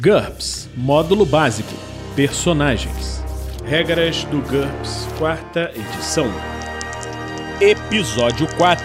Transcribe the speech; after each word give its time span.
GURPS 0.00 0.68
Módulo 0.76 1.24
Básico 1.24 1.72
Personagens 2.16 3.22
Regras 3.64 4.24
do 4.24 4.40
GURPS, 4.40 5.06
quarta 5.16 5.70
edição. 5.70 6.26
Episódio 7.60 8.46
4, 8.56 8.84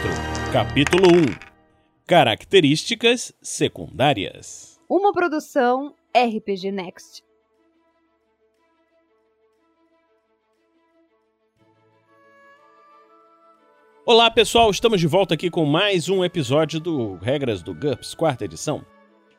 Capítulo 0.54 1.08
1 1.08 1.26
Características 2.06 3.34
secundárias. 3.42 4.80
Uma 4.88 5.12
produção 5.12 5.96
RPG 6.16 6.72
Next. 6.72 7.24
Olá 14.06 14.30
pessoal, 14.30 14.70
estamos 14.70 15.00
de 15.02 15.08
volta 15.08 15.34
aqui 15.34 15.50
com 15.50 15.66
mais 15.66 16.08
um 16.08 16.24
episódio 16.24 16.80
do 16.80 17.16
Regras 17.16 17.64
do 17.64 17.74
GURPS, 17.74 18.14
quarta 18.14 18.46
edição. 18.46 18.86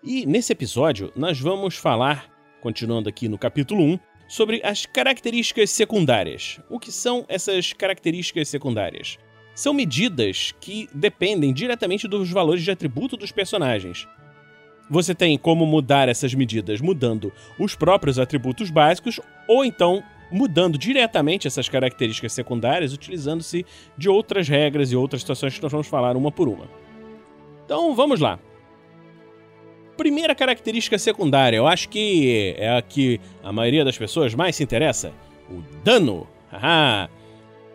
E 0.02 0.24
nesse 0.24 0.52
episódio 0.52 1.12
nós 1.14 1.38
vamos 1.38 1.76
falar, 1.76 2.26
continuando 2.62 3.08
aqui 3.08 3.28
no 3.28 3.36
capítulo 3.36 3.82
1, 3.82 3.98
sobre 4.26 4.62
as 4.64 4.86
características 4.86 5.70
secundárias. 5.70 6.58
O 6.70 6.78
que 6.78 6.90
são 6.90 7.26
essas 7.28 7.74
características 7.74 8.48
secundárias? 8.48 9.18
São 9.54 9.74
medidas 9.74 10.54
que 10.58 10.88
dependem 10.94 11.52
diretamente 11.52 12.08
dos 12.08 12.30
valores 12.30 12.62
de 12.62 12.70
atributo 12.70 13.14
dos 13.14 13.30
personagens. 13.30 14.08
Você 14.88 15.14
tem 15.14 15.36
como 15.36 15.66
mudar 15.66 16.08
essas 16.08 16.32
medidas 16.32 16.80
mudando 16.80 17.30
os 17.58 17.74
próprios 17.74 18.18
atributos 18.18 18.70
básicos 18.70 19.20
ou 19.46 19.64
então 19.64 20.02
mudando 20.32 20.78
diretamente 20.78 21.46
essas 21.46 21.68
características 21.68 22.32
secundárias, 22.32 22.94
utilizando-se 22.94 23.66
de 23.98 24.08
outras 24.08 24.48
regras 24.48 24.92
e 24.92 24.96
outras 24.96 25.20
situações 25.20 25.54
que 25.54 25.62
nós 25.62 25.72
vamos 25.72 25.88
falar 25.88 26.16
uma 26.16 26.32
por 26.32 26.48
uma. 26.48 26.70
Então 27.66 27.94
vamos 27.94 28.18
lá. 28.18 28.38
Primeira 30.00 30.34
característica 30.34 30.98
secundária, 30.98 31.58
eu 31.58 31.66
acho 31.66 31.86
que 31.90 32.54
é 32.56 32.74
a 32.74 32.80
que 32.80 33.20
a 33.44 33.52
maioria 33.52 33.84
das 33.84 33.98
pessoas 33.98 34.34
mais 34.34 34.56
se 34.56 34.62
interessa: 34.62 35.12
o 35.50 35.62
dano. 35.84 36.26
Haha. 36.50 37.10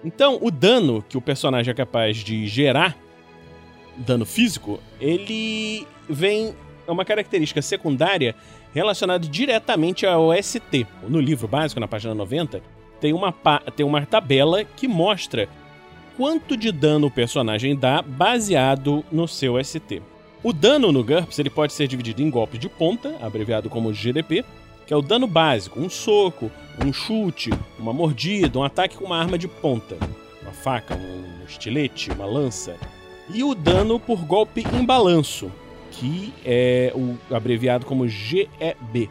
Então, 0.04 0.40
o 0.42 0.50
dano 0.50 1.06
que 1.08 1.20
o 1.20 1.22
personagem 1.22 1.72
é 1.72 1.76
capaz 1.76 2.18
de 2.18 2.48
gerar, 2.48 2.98
dano 3.96 4.26
físico, 4.26 4.80
ele 5.00 5.86
vem. 6.10 6.56
É 6.88 6.92
uma 6.92 7.06
característica 7.06 7.62
secundária 7.62 8.34
relacionado 8.74 9.28
diretamente 9.28 10.08
ao 10.08 10.34
ST. 10.34 10.88
No 11.08 11.22
livro 11.22 11.48
básico, 11.48 11.80
na 11.80 11.88
página 11.88 12.16
90, 12.16 12.60
tem 13.00 13.14
uma, 13.14 13.32
tem 13.76 13.86
uma 13.86 14.04
tabela 14.04 14.64
que 14.64 14.88
mostra 14.88 15.48
quanto 16.18 16.58
de 16.58 16.72
dano 16.72 17.06
o 17.06 17.12
personagem 17.12 17.76
dá 17.76 18.02
baseado 18.02 19.06
no 19.12 19.28
seu 19.28 19.64
ST. 19.64 20.02
O 20.46 20.54
dano 20.54 20.92
no 20.92 21.04
GURPS 21.04 21.40
ele 21.40 21.50
pode 21.50 21.74
ser 21.74 21.88
dividido 21.88 22.22
em 22.22 22.30
golpes 22.30 22.60
de 22.60 22.70
ponta, 22.70 23.16
abreviado 23.20 23.68
como 23.68 23.92
GDP, 23.92 24.46
que 24.86 24.94
é 24.94 24.96
o 24.96 25.02
dano 25.02 25.26
básico, 25.26 25.80
um 25.80 25.90
soco, 25.90 26.52
um 26.86 26.94
chute, 26.94 27.50
uma 27.80 27.92
mordida, 27.92 28.60
um 28.60 28.64
ataque 28.64 28.96
com 28.96 29.06
uma 29.06 29.18
arma 29.18 29.40
de 29.40 29.48
ponta, 29.48 29.98
uma 30.44 30.52
faca, 30.52 30.96
um 30.96 31.44
estilete, 31.48 32.12
uma 32.12 32.28
lança. 32.28 32.76
E 33.34 33.44
o 33.44 33.56
dano 33.56 34.00
por 34.00 34.24
golpe 34.24 34.64
em 34.72 34.86
balanço, 34.86 35.52
que 35.90 36.32
é 36.46 36.94
o 36.94 37.18
abreviado 37.34 37.84
como 37.84 38.08
GEB, 38.08 39.10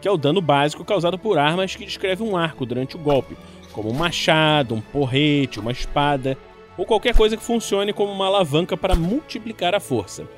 que 0.00 0.06
é 0.06 0.10
o 0.12 0.16
dano 0.16 0.40
básico 0.40 0.84
causado 0.84 1.18
por 1.18 1.36
armas 1.36 1.74
que 1.74 1.84
descreve 1.84 2.22
um 2.22 2.36
arco 2.36 2.64
durante 2.64 2.94
o 2.94 3.00
golpe, 3.00 3.36
como 3.72 3.90
um 3.90 3.92
machado, 3.92 4.76
um 4.76 4.80
porrete, 4.80 5.58
uma 5.58 5.72
espada, 5.72 6.38
ou 6.78 6.86
qualquer 6.86 7.16
coisa 7.16 7.36
que 7.36 7.42
funcione 7.42 7.92
como 7.92 8.12
uma 8.12 8.26
alavanca 8.26 8.76
para 8.76 8.94
multiplicar 8.94 9.74
a 9.74 9.80
força. 9.80 10.28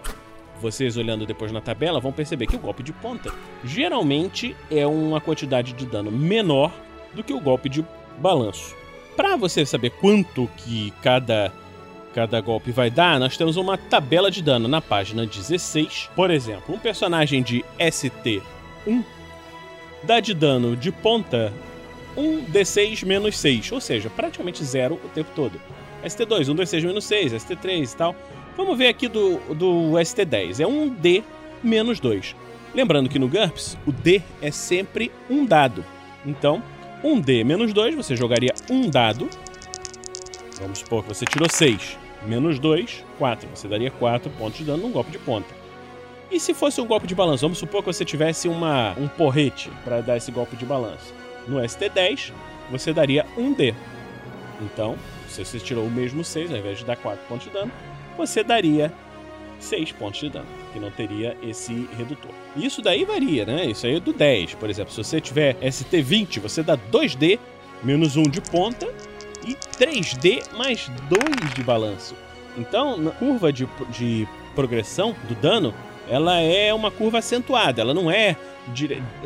Vocês 0.60 0.96
olhando 0.96 1.26
depois 1.26 1.52
na 1.52 1.60
tabela 1.60 2.00
vão 2.00 2.12
perceber 2.12 2.46
que 2.46 2.56
o 2.56 2.60
golpe 2.60 2.82
de 2.82 2.92
ponta 2.92 3.32
geralmente 3.64 4.56
é 4.70 4.86
uma 4.86 5.20
quantidade 5.20 5.72
de 5.72 5.86
dano 5.86 6.10
menor 6.10 6.72
do 7.14 7.22
que 7.22 7.32
o 7.32 7.40
golpe 7.40 7.68
de 7.68 7.84
balanço. 8.18 8.74
Para 9.16 9.36
você 9.36 9.64
saber 9.64 9.90
quanto 9.90 10.48
que 10.56 10.92
cada 11.02 11.52
cada 12.14 12.40
golpe 12.40 12.72
vai 12.72 12.90
dar, 12.90 13.20
nós 13.20 13.36
temos 13.36 13.56
uma 13.56 13.78
tabela 13.78 14.30
de 14.30 14.42
dano 14.42 14.66
na 14.66 14.80
página 14.80 15.24
16. 15.24 16.10
Por 16.16 16.30
exemplo, 16.30 16.74
um 16.74 16.78
personagem 16.78 17.42
de 17.42 17.64
ST1 17.78 19.04
dá 20.02 20.18
de 20.18 20.34
dano 20.34 20.74
de 20.74 20.90
ponta 20.90 21.52
1d6 22.16 23.04
menos 23.04 23.38
6, 23.38 23.72
ou 23.72 23.80
seja, 23.80 24.10
praticamente 24.10 24.64
zero 24.64 24.94
o 25.04 25.08
tempo 25.08 25.30
todo. 25.34 25.60
ST2, 26.04 26.46
1d6 26.46 26.84
menos 26.84 27.04
6, 27.04 27.32
ST3 27.34 27.92
e 27.92 27.96
tal. 27.96 28.16
Vamos 28.58 28.76
ver 28.76 28.88
aqui 28.88 29.06
do, 29.06 29.38
do 29.54 29.92
ST10, 29.92 30.58
é 30.58 30.66
1d 30.66 31.22
menos 31.62 32.00
2. 32.00 32.34
Lembrando 32.74 33.08
que 33.08 33.16
no 33.16 33.28
GURPS, 33.28 33.78
o 33.86 33.92
D 33.92 34.20
é 34.42 34.50
sempre 34.50 35.12
um 35.30 35.46
dado. 35.46 35.84
Então, 36.26 36.60
1D 37.04 37.44
menos 37.44 37.72
2, 37.72 37.94
você 37.94 38.16
jogaria 38.16 38.52
um 38.68 38.90
dado. 38.90 39.30
Vamos 40.60 40.80
supor 40.80 41.04
que 41.04 41.14
você 41.14 41.24
tirou 41.24 41.48
6 41.48 41.96
menos 42.26 42.58
2, 42.58 43.04
4. 43.16 43.48
Você 43.54 43.68
daria 43.68 43.92
4 43.92 44.28
pontos 44.32 44.58
de 44.58 44.64
dano 44.64 44.82
num 44.82 44.90
golpe 44.90 45.12
de 45.12 45.20
ponta. 45.20 45.54
E 46.28 46.40
se 46.40 46.52
fosse 46.52 46.80
um 46.80 46.86
golpe 46.86 47.06
de 47.06 47.14
balanço? 47.14 47.42
Vamos 47.42 47.58
supor 47.58 47.80
que 47.84 47.86
você 47.86 48.04
tivesse 48.04 48.48
uma, 48.48 48.92
um 48.98 49.06
porrete 49.06 49.70
para 49.84 50.00
dar 50.00 50.16
esse 50.16 50.32
golpe 50.32 50.56
de 50.56 50.66
balanço. 50.66 51.14
No 51.46 51.58
ST10, 51.58 52.32
você 52.72 52.92
daria 52.92 53.24
1D. 53.38 53.72
Então, 54.60 54.96
se 55.28 55.44
você 55.44 55.60
tirou 55.60 55.86
o 55.86 55.90
mesmo 55.90 56.24
6, 56.24 56.50
ao 56.50 56.58
invés 56.58 56.78
de 56.78 56.84
dar 56.84 56.96
4 56.96 57.24
pontos 57.28 57.46
de 57.46 57.52
dano, 57.52 57.70
você 58.18 58.42
daria 58.42 58.92
6 59.60 59.92
pontos 59.92 60.20
de 60.20 60.28
dano, 60.28 60.46
que 60.72 60.78
não 60.78 60.90
teria 60.90 61.36
esse 61.42 61.88
redutor. 61.96 62.30
Isso 62.56 62.82
daí 62.82 63.04
varia, 63.04 63.44
né? 63.44 63.66
Isso 63.66 63.86
aí 63.86 63.96
é 63.96 64.00
do 64.00 64.12
10. 64.12 64.54
Por 64.54 64.68
exemplo, 64.68 64.92
se 64.92 65.02
você 65.02 65.20
tiver 65.20 65.54
ST20, 65.56 66.40
você 66.40 66.62
dá 66.62 66.76
2D 66.76 67.38
menos 67.82 68.16
1 68.16 68.24
de 68.24 68.40
ponta 68.40 68.86
e 69.46 69.54
3D 69.54 70.42
mais 70.56 70.90
2 71.08 71.54
de 71.54 71.62
balanço. 71.62 72.14
Então, 72.56 72.96
na 72.96 73.12
curva 73.12 73.52
de, 73.52 73.68
de 73.90 74.26
progressão 74.54 75.14
do 75.28 75.34
dano, 75.36 75.72
ela 76.08 76.40
é 76.40 76.74
uma 76.74 76.90
curva 76.90 77.18
acentuada, 77.18 77.80
ela 77.80 77.94
não 77.94 78.10
é 78.10 78.36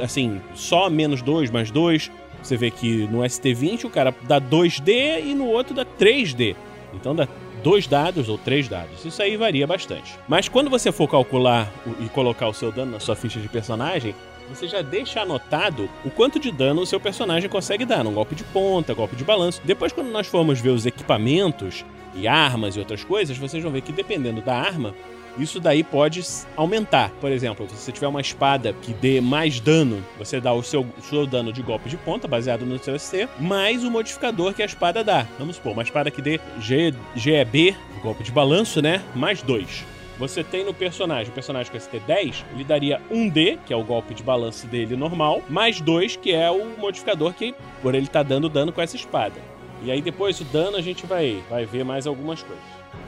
assim, 0.00 0.40
só 0.54 0.90
menos 0.90 1.22
2 1.22 1.50
mais 1.50 1.70
2. 1.70 2.10
Você 2.42 2.56
vê 2.56 2.70
que 2.70 3.06
no 3.06 3.20
ST20 3.20 3.84
o 3.84 3.90
cara 3.90 4.14
dá 4.22 4.40
2D 4.40 5.24
e 5.24 5.34
no 5.34 5.46
outro 5.46 5.74
dá 5.74 5.84
3D. 5.84 6.56
Então 6.92 7.14
dá 7.14 7.26
dois 7.62 7.86
dados 7.86 8.28
ou 8.28 8.36
três 8.36 8.68
dados. 8.68 9.04
Isso 9.04 9.22
aí 9.22 9.36
varia 9.36 9.66
bastante. 9.66 10.18
Mas 10.28 10.48
quando 10.48 10.70
você 10.70 10.90
for 10.90 11.08
calcular 11.08 11.72
e 12.00 12.08
colocar 12.08 12.48
o 12.48 12.54
seu 12.54 12.72
dano 12.72 12.92
na 12.92 13.00
sua 13.00 13.16
ficha 13.16 13.40
de 13.40 13.48
personagem, 13.48 14.14
você 14.48 14.68
já 14.68 14.82
deixa 14.82 15.22
anotado 15.22 15.88
o 16.04 16.10
quanto 16.10 16.38
de 16.38 16.50
dano 16.50 16.82
o 16.82 16.86
seu 16.86 17.00
personagem 17.00 17.48
consegue 17.48 17.84
dar, 17.84 18.04
num 18.04 18.12
golpe 18.12 18.34
de 18.34 18.44
ponta, 18.44 18.92
golpe 18.92 19.16
de 19.16 19.24
balanço. 19.24 19.60
Depois, 19.64 19.92
quando 19.92 20.10
nós 20.10 20.26
formos 20.26 20.60
ver 20.60 20.70
os 20.70 20.84
equipamentos 20.84 21.84
e 22.14 22.28
armas 22.28 22.76
e 22.76 22.78
outras 22.78 23.04
coisas, 23.04 23.38
vocês 23.38 23.62
vão 23.62 23.72
ver 23.72 23.80
que 23.80 23.92
dependendo 23.92 24.42
da 24.42 24.54
arma, 24.54 24.94
isso 25.38 25.60
daí 25.60 25.82
pode 25.82 26.22
aumentar. 26.56 27.10
Por 27.20 27.30
exemplo, 27.30 27.68
se 27.68 27.76
você 27.76 27.92
tiver 27.92 28.08
uma 28.08 28.20
espada 28.20 28.74
que 28.82 28.92
dê 28.92 29.20
mais 29.20 29.60
dano, 29.60 30.04
você 30.18 30.40
dá 30.40 30.52
o 30.52 30.62
seu, 30.62 30.86
seu 31.02 31.26
dano 31.26 31.52
de 31.52 31.62
golpe 31.62 31.88
de 31.88 31.96
ponta, 31.96 32.28
baseado 32.28 32.64
no 32.64 32.78
seu 32.78 32.98
SC, 32.98 33.28
mais 33.38 33.84
o 33.84 33.90
modificador 33.90 34.54
que 34.54 34.62
a 34.62 34.66
espada 34.66 35.02
dá. 35.02 35.26
Vamos 35.38 35.56
supor, 35.56 35.72
uma 35.72 35.82
espada 35.82 36.10
que 36.10 36.22
dê 36.22 36.40
G, 36.58 36.94
GEB, 37.14 37.76
golpe 38.02 38.22
de 38.22 38.32
balanço, 38.32 38.82
né? 38.82 39.02
Mais 39.14 39.42
2 39.42 39.92
você 40.18 40.44
tem 40.44 40.64
no 40.64 40.72
personagem, 40.72 41.32
o 41.32 41.34
personagem 41.34 41.72
com 41.72 41.78
ST10, 41.78 42.44
ele 42.54 42.62
daria 42.62 43.00
1D, 43.10 43.58
que 43.66 43.72
é 43.72 43.76
o 43.76 43.82
golpe 43.82 44.14
de 44.14 44.22
balanço 44.22 44.68
dele 44.68 44.94
normal, 44.94 45.42
mais 45.48 45.80
2, 45.80 46.14
que 46.14 46.32
é 46.32 46.48
o 46.48 46.78
modificador 46.78 47.32
que 47.32 47.52
por 47.80 47.92
ele 47.92 48.06
tá 48.06 48.22
dando 48.22 48.48
dano 48.48 48.72
com 48.72 48.80
essa 48.80 48.94
espada. 48.94 49.40
E 49.82 49.90
aí 49.90 50.00
depois 50.00 50.38
o 50.40 50.44
dano 50.44 50.76
a 50.76 50.80
gente 50.80 51.06
vai, 51.06 51.42
vai 51.50 51.64
ver 51.64 51.84
mais 51.84 52.06
algumas 52.06 52.40
coisas. 52.40 52.62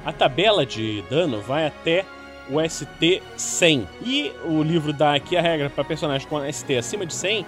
A 0.04 0.12
tabela 0.12 0.66
de 0.66 1.02
dano 1.08 1.40
vai 1.40 1.66
até 1.66 2.04
o 2.50 2.60
ST 2.68 3.22
100. 3.36 3.88
E 4.04 4.32
o 4.44 4.62
livro 4.62 4.92
dá 4.92 5.14
aqui 5.14 5.36
a 5.36 5.42
regra 5.42 5.70
para 5.70 5.84
personagens 5.84 6.28
com 6.28 6.40
ST 6.52 6.76
acima 6.76 7.06
de 7.06 7.14
100 7.14 7.46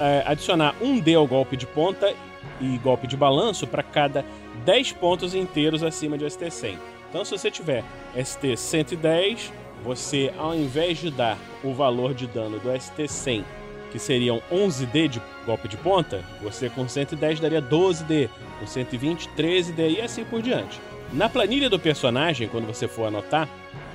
é, 0.00 0.24
adicionar 0.26 0.74
1D 0.82 1.16
ao 1.16 1.26
golpe 1.26 1.56
de 1.56 1.66
ponta 1.66 2.12
e 2.60 2.78
golpe 2.78 3.06
de 3.06 3.16
balanço 3.16 3.66
para 3.66 3.82
cada 3.82 4.24
10 4.64 4.92
pontos 4.92 5.34
inteiros 5.34 5.82
acima 5.82 6.18
de 6.18 6.28
ST 6.28 6.50
100. 6.50 6.78
Então, 7.08 7.24
se 7.24 7.30
você 7.30 7.50
tiver 7.50 7.84
ST 8.22 8.56
110, 8.56 9.52
você, 9.82 10.32
ao 10.36 10.54
invés 10.54 10.98
de 10.98 11.10
dar 11.10 11.38
o 11.62 11.72
valor 11.72 12.12
de 12.12 12.26
dano 12.26 12.58
do 12.58 12.80
ST 12.80 13.06
100, 13.06 13.44
que 13.92 13.98
seriam 13.98 14.42
11D 14.52 15.08
de 15.08 15.22
golpe 15.46 15.68
de 15.68 15.76
ponta, 15.76 16.22
você 16.42 16.68
com 16.68 16.86
110 16.86 17.40
daria 17.40 17.62
12D, 17.62 18.28
com 18.58 18.66
120, 18.66 19.28
13D 19.30 19.96
e 19.96 20.00
assim 20.00 20.24
por 20.24 20.42
diante. 20.42 20.78
Na 21.12 21.26
planilha 21.26 21.70
do 21.70 21.78
personagem, 21.78 22.48
quando 22.48 22.66
você 22.66 22.86
for 22.86 23.06
anotar, 23.06 23.48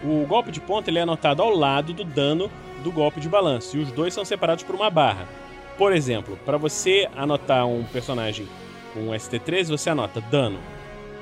o 0.04 0.26
golpe 0.26 0.52
de 0.52 0.60
ponta 0.60 0.90
ele 0.90 0.98
é 0.98 1.04
anotado 1.04 1.44
ao 1.44 1.56
lado 1.56 1.94
do 1.94 2.04
dano 2.04 2.50
do 2.84 2.92
golpe 2.92 3.20
de 3.22 3.30
balanço, 3.30 3.78
e 3.78 3.80
os 3.80 3.92
dois 3.92 4.14
são 4.14 4.26
separados 4.26 4.64
por 4.64 4.76
uma 4.76 4.90
barra. 4.90 5.28
Por 5.78 5.94
exemplo, 5.94 6.38
para 6.44 6.58
você 6.58 7.08
anotar 7.16 7.68
um 7.68 7.84
personagem 7.84 8.48
com 8.94 9.08
ST13, 9.12 9.70
você 9.70 9.92
anota 9.92 10.22
dano 10.22 10.60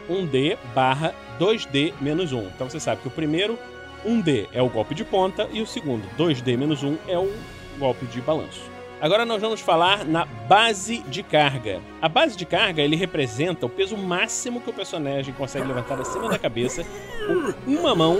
1D 0.09 0.57
barra 0.73 1.13
2D 1.37 1.93
menos 1.99 2.31
1. 2.31 2.41
Então 2.47 2.69
você 2.69 2.79
sabe 2.79 3.01
que 3.01 3.07
o 3.07 3.11
primeiro 3.11 3.59
1D 4.05 4.47
é 4.53 4.61
o 4.61 4.69
golpe 4.69 4.95
de 4.95 5.03
ponta 5.03 5.47
e 5.51 5.61
o 5.61 5.67
segundo 5.67 6.07
2D 6.17 6.57
menos 6.57 6.83
1 6.83 6.97
é 7.07 7.17
o 7.17 7.31
golpe 7.77 8.05
de 8.05 8.21
balanço. 8.21 8.61
Agora 9.01 9.25
nós 9.25 9.41
vamos 9.41 9.59
falar 9.59 10.05
na 10.05 10.25
base 10.25 10.99
de 11.07 11.23
carga. 11.23 11.81
A 11.99 12.07
base 12.07 12.37
de 12.37 12.45
carga 12.45 12.83
ele 12.83 12.95
representa 12.95 13.65
o 13.65 13.69
peso 13.69 13.97
máximo 13.97 14.61
que 14.61 14.69
o 14.69 14.73
personagem 14.73 15.33
consegue 15.33 15.65
levantar 15.65 15.99
acima 15.99 16.29
da 16.29 16.37
cabeça 16.37 16.85
com 17.25 17.71
uma 17.71 17.95
mão 17.95 18.19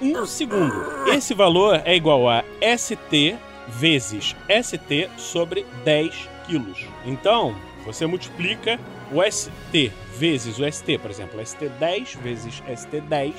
em 0.00 0.16
um 0.16 0.24
segundo. 0.24 0.72
Esse 1.08 1.34
valor 1.34 1.82
é 1.84 1.96
igual 1.96 2.28
a 2.28 2.44
ST 2.78 3.36
vezes 3.66 4.36
ST 4.48 5.10
sobre 5.16 5.66
10 5.84 6.28
quilos. 6.46 6.86
Então, 7.04 7.56
você 7.84 8.06
multiplica 8.06 8.78
o 9.12 9.20
ST 9.28 9.90
vezes 10.16 10.60
o 10.60 10.72
ST, 10.72 10.96
por 10.98 11.10
exemplo, 11.10 11.40
ST10 11.40 12.16
vezes 12.18 12.62
ST10 12.68 13.34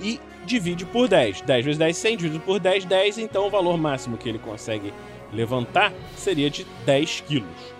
e 0.00 0.20
divide 0.44 0.84
por 0.84 1.08
10. 1.08 1.40
10 1.40 1.64
vezes 1.64 1.78
10, 1.78 1.96
100, 1.96 2.16
dividido 2.16 2.44
por 2.44 2.60
10, 2.60 2.84
10. 2.84 3.18
Então 3.18 3.46
o 3.46 3.50
valor 3.50 3.76
máximo 3.76 4.16
que 4.16 4.28
ele 4.28 4.38
consegue 4.38 4.92
levantar 5.32 5.92
seria 6.16 6.50
de 6.50 6.66
10 6.84 7.22
quilos. 7.22 7.72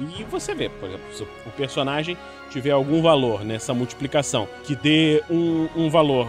E 0.00 0.24
você 0.24 0.54
vê, 0.54 0.68
por 0.68 0.88
exemplo, 0.88 1.14
se 1.14 1.22
o 1.22 1.50
personagem 1.56 2.16
tiver 2.50 2.70
algum 2.70 3.00
valor 3.00 3.44
nessa 3.44 3.72
multiplicação 3.72 4.48
que 4.64 4.74
dê 4.74 5.22
um, 5.30 5.68
um 5.76 5.90
valor 5.90 6.28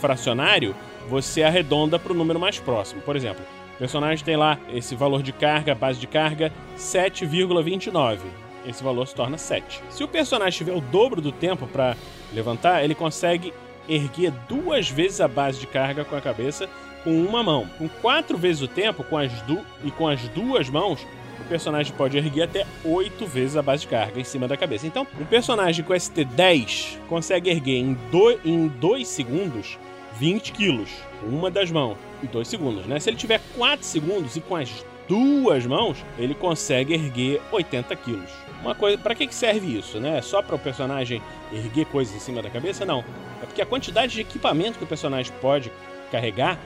fracionário, 0.00 0.74
você 1.08 1.42
arredonda 1.42 1.98
para 1.98 2.12
o 2.12 2.16
número 2.16 2.40
mais 2.40 2.58
próximo. 2.58 3.00
Por 3.02 3.14
exemplo, 3.14 3.44
o 3.74 3.78
personagem 3.78 4.24
tem 4.24 4.36
lá 4.36 4.58
esse 4.72 4.94
valor 4.94 5.22
de 5.22 5.32
carga, 5.32 5.74
base 5.74 6.00
de 6.00 6.06
carga, 6.06 6.52
7,29. 6.76 8.18
Esse 8.66 8.82
valor 8.82 9.06
se 9.06 9.14
torna 9.14 9.38
7. 9.38 9.82
Se 9.90 10.02
o 10.02 10.08
personagem 10.08 10.58
tiver 10.58 10.72
o 10.72 10.80
dobro 10.80 11.20
do 11.20 11.30
tempo 11.30 11.66
para 11.66 11.96
levantar, 12.32 12.82
ele 12.82 12.94
consegue 12.94 13.52
erguer 13.88 14.32
duas 14.48 14.90
vezes 14.90 15.20
a 15.20 15.28
base 15.28 15.60
de 15.60 15.66
carga 15.66 16.04
com 16.04 16.16
a 16.16 16.20
cabeça 16.20 16.68
com 17.06 17.16
uma 17.22 17.40
mão. 17.40 17.68
Com 17.78 17.88
quatro 17.88 18.36
vezes 18.36 18.62
o 18.62 18.66
tempo 18.66 19.04
com 19.04 19.16
as 19.16 19.30
du 19.42 19.64
e 19.84 19.92
com 19.92 20.08
as 20.08 20.20
duas 20.30 20.68
mãos, 20.68 21.06
o 21.38 21.44
personagem 21.44 21.94
pode 21.94 22.18
erguer 22.18 22.42
até 22.42 22.66
oito 22.84 23.24
vezes 23.24 23.56
a 23.56 23.62
base 23.62 23.82
de 23.82 23.88
carga 23.88 24.20
em 24.20 24.24
cima 24.24 24.48
da 24.48 24.56
cabeça. 24.56 24.88
Então, 24.88 25.06
um 25.20 25.24
personagem 25.24 25.84
com 25.84 25.94
ST10 25.94 26.98
consegue 27.08 27.48
erguer 27.48 27.78
em 27.78 27.96
2 28.10 28.40
em 28.44 28.66
dois 28.66 29.06
segundos 29.06 29.78
20 30.18 30.50
quilos 30.50 30.90
uma 31.22 31.48
das 31.48 31.70
mãos 31.70 31.96
e 32.22 32.26
2 32.26 32.48
segundos, 32.48 32.86
né? 32.86 32.98
Se 32.98 33.08
ele 33.08 33.16
tiver 33.16 33.40
4 33.56 33.86
segundos 33.86 34.34
e 34.34 34.40
com 34.40 34.56
as 34.56 34.84
duas 35.06 35.64
mãos, 35.64 36.04
ele 36.18 36.34
consegue 36.34 36.94
erguer 36.94 37.40
80 37.52 37.94
quilos. 37.96 38.30
Uma 38.62 38.74
coisa, 38.74 38.98
para 38.98 39.14
que 39.14 39.32
serve 39.32 39.78
isso, 39.78 40.00
né? 40.00 40.20
Só 40.22 40.42
para 40.42 40.56
o 40.56 40.58
personagem 40.58 41.22
erguer 41.52 41.86
coisas 41.86 42.16
em 42.16 42.18
cima 42.18 42.42
da 42.42 42.50
cabeça? 42.50 42.84
Não. 42.84 43.04
É 43.40 43.46
porque 43.46 43.62
a 43.62 43.66
quantidade 43.66 44.14
de 44.14 44.22
equipamento 44.22 44.78
que 44.78 44.84
o 44.84 44.88
personagem 44.88 45.32
pode 45.40 45.70
carregar, 46.10 46.58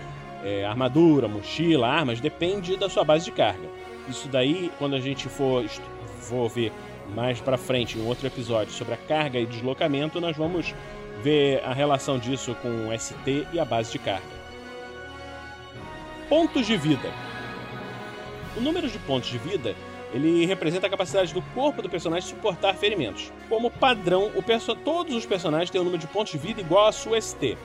é, 0.45 0.65
armadura, 0.65 1.29
mochila, 1.29 1.89
armas, 1.89 2.21
depende 2.21 2.77
da 2.77 2.89
sua 2.89 3.05
base 3.05 3.25
de 3.25 3.33
carga. 3.33 3.69
Isso 4.09 4.29
daí, 4.29 4.71
quando 4.79 4.97
a 4.97 5.01
gente 5.01 5.29
for, 5.29 5.67
for 6.21 6.49
ver 6.49 6.73
mais 7.15 7.41
para 7.41 7.57
frente 7.57 7.99
em 7.99 8.03
um 8.03 8.07
outro 8.07 8.27
episódio 8.27 8.73
sobre 8.73 8.95
a 8.95 8.97
carga 8.97 9.39
e 9.39 9.47
deslocamento, 9.47 10.21
nós 10.21 10.37
vamos 10.37 10.75
ver 11.23 11.63
a 11.65 11.73
relação 11.73 12.19
disso 12.19 12.55
com 12.63 12.89
o 12.89 12.99
ST 12.99 13.47
e 13.53 13.61
a 13.61 13.65
base 13.65 13.93
de 13.93 13.99
carga. 13.99 14.41
Pontos 16.29 16.67
de 16.67 16.77
vida. 16.77 17.11
O 18.57 18.61
número 18.61 18.89
de 18.89 18.99
pontos 18.99 19.29
de 19.29 19.39
vida 19.39 19.75
ele 20.13 20.45
representa 20.45 20.87
a 20.87 20.91
capacidade 20.91 21.33
do 21.33 21.43
corpo 21.55 21.83
do 21.83 21.89
personagem 21.89 22.29
suportar 22.29 22.75
ferimentos. 22.75 23.33
Como 23.49 23.71
padrão, 23.71 24.31
todos 24.85 25.15
os 25.15 25.25
personagens 25.25 25.71
têm 25.71 25.81
um 25.81 25.85
número 25.85 26.01
de 26.01 26.09
pontos 26.09 26.33
de 26.33 26.39
vida 26.39 26.61
igual 26.61 26.87
à 26.87 26.93
sua 26.93 27.21
ST. 27.21 27.57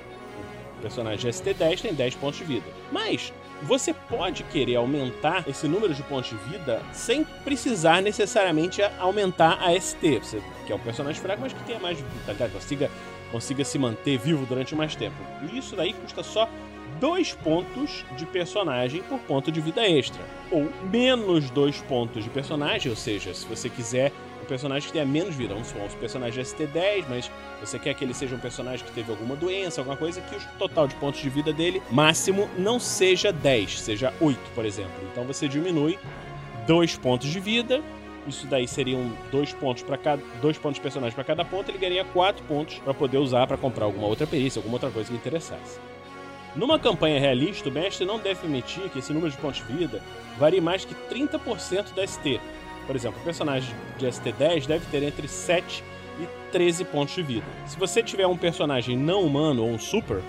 O 0.77 0.81
personagem 0.81 1.31
ST10 1.31 1.81
tem 1.81 1.93
10 1.93 2.15
pontos 2.15 2.39
de 2.39 2.45
vida. 2.45 2.65
Mas 2.91 3.33
você 3.61 3.93
pode 3.93 4.43
querer 4.43 4.75
aumentar 4.75 5.47
esse 5.47 5.67
número 5.67 5.93
de 5.93 6.03
pontos 6.03 6.29
de 6.29 6.35
vida 6.49 6.81
sem 6.91 7.23
precisar 7.23 8.01
necessariamente 8.01 8.81
aumentar 8.99 9.57
a 9.61 9.79
ST. 9.79 10.19
Você 10.19 10.41
quer 10.67 10.73
é 10.73 10.75
um 10.75 10.79
personagem 10.79 11.21
fraco, 11.21 11.41
mas 11.41 11.53
que 11.53 11.63
tenha 11.63 11.79
mais 11.79 11.99
vitalidade, 11.99 12.53
consiga, 12.53 12.91
consiga 13.31 13.63
se 13.63 13.79
manter 13.79 14.17
vivo 14.17 14.45
durante 14.45 14.75
mais 14.75 14.95
tempo. 14.95 15.15
E 15.49 15.57
isso 15.57 15.75
daí 15.75 15.93
custa 15.93 16.21
só 16.23 16.49
dois 16.99 17.33
pontos 17.33 18.05
de 18.17 18.25
personagem 18.25 19.01
por 19.03 19.19
ponto 19.19 19.51
de 19.51 19.61
vida 19.61 19.87
extra. 19.87 20.23
Ou 20.51 20.69
menos 20.91 21.49
dois 21.49 21.81
pontos 21.81 22.23
de 22.23 22.29
personagem, 22.29 22.89
ou 22.89 22.95
seja, 22.95 23.33
se 23.33 23.45
você 23.45 23.69
quiser 23.69 24.11
um 24.41 24.45
personagem 24.45 24.87
que 24.87 24.93
tenha 24.93 25.05
menos 25.05 25.35
vida, 25.35 25.53
vamos 25.53 25.69
supor, 25.69 25.83
um 25.83 25.99
personagem 25.99 26.43
ST10, 26.43 27.05
mas 27.09 27.31
você 27.59 27.79
quer 27.79 27.93
que 27.95 28.03
ele 28.03 28.13
seja 28.13 28.35
um 28.35 28.39
personagem 28.39 28.85
que 28.85 28.91
teve 28.91 29.11
alguma 29.11 29.35
doença, 29.35 29.81
alguma 29.81 29.97
coisa, 29.97 30.21
que 30.21 30.35
o 30.35 30.39
total 30.57 30.87
de 30.87 30.95
pontos 30.95 31.19
de 31.19 31.29
vida 31.29 31.51
dele 31.51 31.81
máximo 31.91 32.47
não 32.57 32.79
seja 32.79 33.31
10, 33.31 33.79
seja 33.79 34.13
8, 34.21 34.39
por 34.53 34.65
exemplo. 34.65 34.93
Então 35.11 35.23
você 35.25 35.47
diminui 35.47 35.97
dois 36.67 36.95
pontos 36.97 37.29
de 37.29 37.39
vida. 37.39 37.81
Isso 38.27 38.47
daí 38.47 38.67
seriam 38.67 39.11
dois 39.31 39.53
pontos 39.53 39.83
para 39.83 39.97
cada 39.97 40.21
dois 40.41 40.57
pontos 40.57 40.75
de 40.75 40.81
personagem 40.81 41.13
para 41.13 41.23
cada 41.23 41.45
ponto, 41.45 41.69
ele 41.69 41.77
ganharia 41.77 42.05
quatro 42.05 42.43
pontos 42.45 42.79
para 42.79 42.93
poder 42.93 43.19
usar 43.19 43.45
para 43.45 43.55
comprar 43.55 43.85
alguma 43.85 44.07
outra 44.07 44.25
perícia, 44.25 44.59
alguma 44.59 44.75
outra 44.75 44.89
coisa 44.89 45.09
que 45.09 45.15
interessasse. 45.15 45.79
Numa 46.55 46.79
campanha 46.79 47.19
realista, 47.19 47.67
o 47.67 47.71
mestre 47.71 48.05
não 48.05 48.17
deve 48.17 48.39
permitir 48.39 48.89
que 48.89 48.99
esse 48.99 49.11
número 49.11 49.31
de 49.31 49.37
pontos 49.37 49.65
de 49.65 49.73
vida 49.73 50.01
varie 50.37 50.61
mais 50.61 50.85
que 50.85 50.95
30% 51.13 51.93
da 51.93 52.07
ST. 52.07 52.39
Por 52.87 52.95
exemplo, 52.95 53.19
o 53.19 53.23
personagem 53.23 53.75
de 53.97 54.05
ST10 54.05 54.65
deve 54.65 54.85
ter 54.85 55.03
entre 55.03 55.27
7 55.27 55.83
e 56.19 56.51
13 56.51 56.85
pontos 56.85 57.13
de 57.13 57.23
vida. 57.23 57.45
Se 57.65 57.77
você 57.77 58.01
tiver 58.01 58.25
um 58.25 58.37
personagem 58.37 58.95
não 58.95 59.21
humano 59.21 59.63
ou 59.63 59.69
um 59.69 59.79
super, 59.79 60.21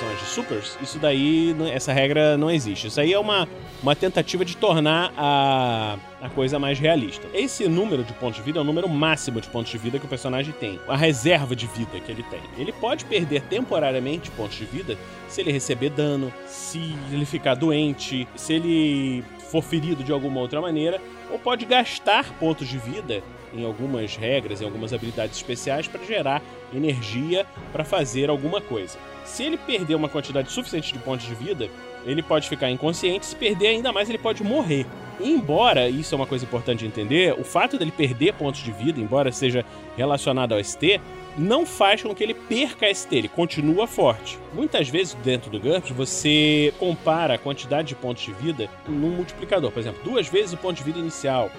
personagens 0.00 0.28
supers, 0.28 0.78
isso 0.80 0.98
daí, 0.98 1.54
essa 1.72 1.92
regra 1.92 2.36
não 2.36 2.50
existe. 2.50 2.86
Isso 2.86 3.00
aí 3.00 3.12
é 3.12 3.18
uma, 3.18 3.46
uma 3.82 3.94
tentativa 3.94 4.44
de 4.44 4.56
tornar 4.56 5.12
a, 5.16 5.98
a 6.22 6.28
coisa 6.30 6.58
mais 6.58 6.78
realista. 6.78 7.28
Esse 7.34 7.68
número 7.68 8.02
de 8.02 8.12
pontos 8.14 8.36
de 8.36 8.42
vida 8.42 8.58
é 8.58 8.62
o 8.62 8.64
número 8.64 8.88
máximo 8.88 9.40
de 9.40 9.48
pontos 9.48 9.70
de 9.70 9.76
vida 9.76 9.98
que 9.98 10.06
o 10.06 10.08
personagem 10.08 10.54
tem, 10.58 10.80
a 10.88 10.96
reserva 10.96 11.54
de 11.54 11.66
vida 11.66 12.00
que 12.00 12.10
ele 12.10 12.22
tem. 12.24 12.40
Ele 12.56 12.72
pode 12.72 13.04
perder 13.04 13.42
temporariamente 13.42 14.30
pontos 14.30 14.56
de 14.56 14.64
vida 14.64 14.96
se 15.28 15.42
ele 15.42 15.52
receber 15.52 15.90
dano, 15.90 16.32
se 16.46 16.96
ele 17.12 17.26
ficar 17.26 17.54
doente, 17.54 18.26
se 18.34 18.54
ele 18.54 19.22
for 19.50 19.62
ferido 19.62 20.02
de 20.02 20.12
alguma 20.12 20.40
outra 20.40 20.60
maneira, 20.60 21.00
ou 21.30 21.38
pode 21.38 21.66
gastar 21.66 22.32
pontos 22.38 22.66
de 22.66 22.78
vida 22.78 23.22
em 23.54 23.64
algumas 23.64 24.16
regras, 24.16 24.60
em 24.60 24.64
algumas 24.64 24.92
habilidades 24.92 25.36
especiais 25.36 25.88
para 25.88 26.04
gerar 26.04 26.42
energia 26.74 27.46
para 27.72 27.84
fazer 27.84 28.30
alguma 28.30 28.60
coisa. 28.60 28.98
Se 29.24 29.44
ele 29.44 29.56
perder 29.56 29.94
uma 29.94 30.08
quantidade 30.08 30.50
suficiente 30.50 30.92
de 30.92 30.98
pontos 30.98 31.26
de 31.26 31.34
vida, 31.34 31.68
ele 32.04 32.22
pode 32.22 32.48
ficar 32.48 32.70
inconsciente, 32.70 33.26
se 33.26 33.36
perder 33.36 33.68
ainda 33.68 33.92
mais, 33.92 34.08
ele 34.08 34.18
pode 34.18 34.42
morrer. 34.42 34.86
E 35.20 35.30
embora, 35.30 35.88
isso 35.88 36.14
é 36.14 36.16
uma 36.16 36.26
coisa 36.26 36.44
importante 36.44 36.80
de 36.80 36.86
entender, 36.86 37.34
o 37.38 37.44
fato 37.44 37.76
dele 37.76 37.92
perder 37.92 38.32
pontos 38.34 38.62
de 38.62 38.72
vida, 38.72 38.98
embora 38.98 39.30
seja 39.30 39.64
relacionado 39.96 40.52
ao 40.52 40.64
ST, 40.64 40.98
não 41.36 41.66
faz 41.66 42.02
com 42.02 42.14
que 42.14 42.24
ele 42.24 42.34
perca 42.34 42.92
ST, 42.92 43.14
ele 43.14 43.28
continua 43.28 43.86
forte. 43.86 44.38
Muitas 44.52 44.88
vezes 44.88 45.14
dentro 45.22 45.50
do 45.50 45.60
GURPS 45.60 45.90
você 45.90 46.72
compara 46.78 47.34
a 47.34 47.38
quantidade 47.38 47.88
de 47.88 47.94
pontos 47.94 48.22
de 48.22 48.32
vida 48.32 48.68
num 48.88 49.10
multiplicador. 49.10 49.70
Por 49.70 49.78
exemplo, 49.78 50.00
duas 50.02 50.26
vezes 50.26 50.54
o 50.54 50.56
ponto 50.56 50.78
de 50.78 50.84
vida 50.84 50.98
inicial, 50.98 51.50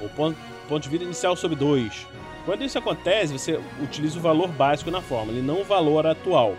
ou 0.00 0.08
ponto, 0.10 0.38
ponto 0.66 0.82
de 0.82 0.88
vida 0.88 1.04
inicial 1.04 1.36
sobre 1.36 1.56
2. 1.56 2.06
Quando 2.44 2.62
isso 2.62 2.78
acontece, 2.78 3.32
você 3.32 3.60
utiliza 3.82 4.18
o 4.18 4.22
valor 4.22 4.48
básico 4.48 4.90
na 4.90 5.00
fórmula 5.00 5.38
e 5.38 5.42
não 5.42 5.62
o 5.62 5.64
valor 5.64 6.06
atual. 6.06 6.54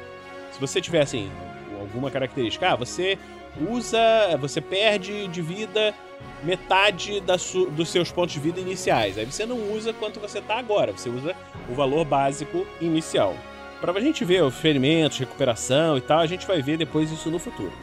Se 0.51 0.59
você 0.59 0.81
tiver 0.81 1.01
assim, 1.01 1.31
alguma 1.79 2.11
característica, 2.11 2.71
ah, 2.71 2.75
você 2.75 3.17
usa, 3.69 3.99
você 4.39 4.59
perde 4.59 5.27
de 5.27 5.41
vida 5.41 5.93
metade 6.43 7.19
da 7.21 7.35
dos 7.71 7.89
seus 7.89 8.11
pontos 8.11 8.33
de 8.33 8.39
vida 8.39 8.59
iniciais. 8.59 9.17
Aí 9.17 9.25
você 9.25 9.45
não 9.45 9.71
usa 9.71 9.93
quanto 9.93 10.19
você 10.19 10.39
está 10.39 10.57
agora, 10.57 10.91
você 10.91 11.09
usa 11.09 11.35
o 11.69 11.73
valor 11.73 12.05
básico 12.05 12.65
inicial. 12.81 13.35
Para 13.79 13.91
a 13.91 14.01
gente 14.01 14.25
ver 14.25 14.43
os 14.43 14.55
ferimentos, 14.55 15.19
recuperação 15.19 15.97
e 15.97 16.01
tal, 16.01 16.19
a 16.19 16.25
gente 16.25 16.47
vai 16.47 16.61
ver 16.61 16.77
depois 16.77 17.11
isso 17.11 17.29
no 17.29 17.39
futuro. 17.39 17.73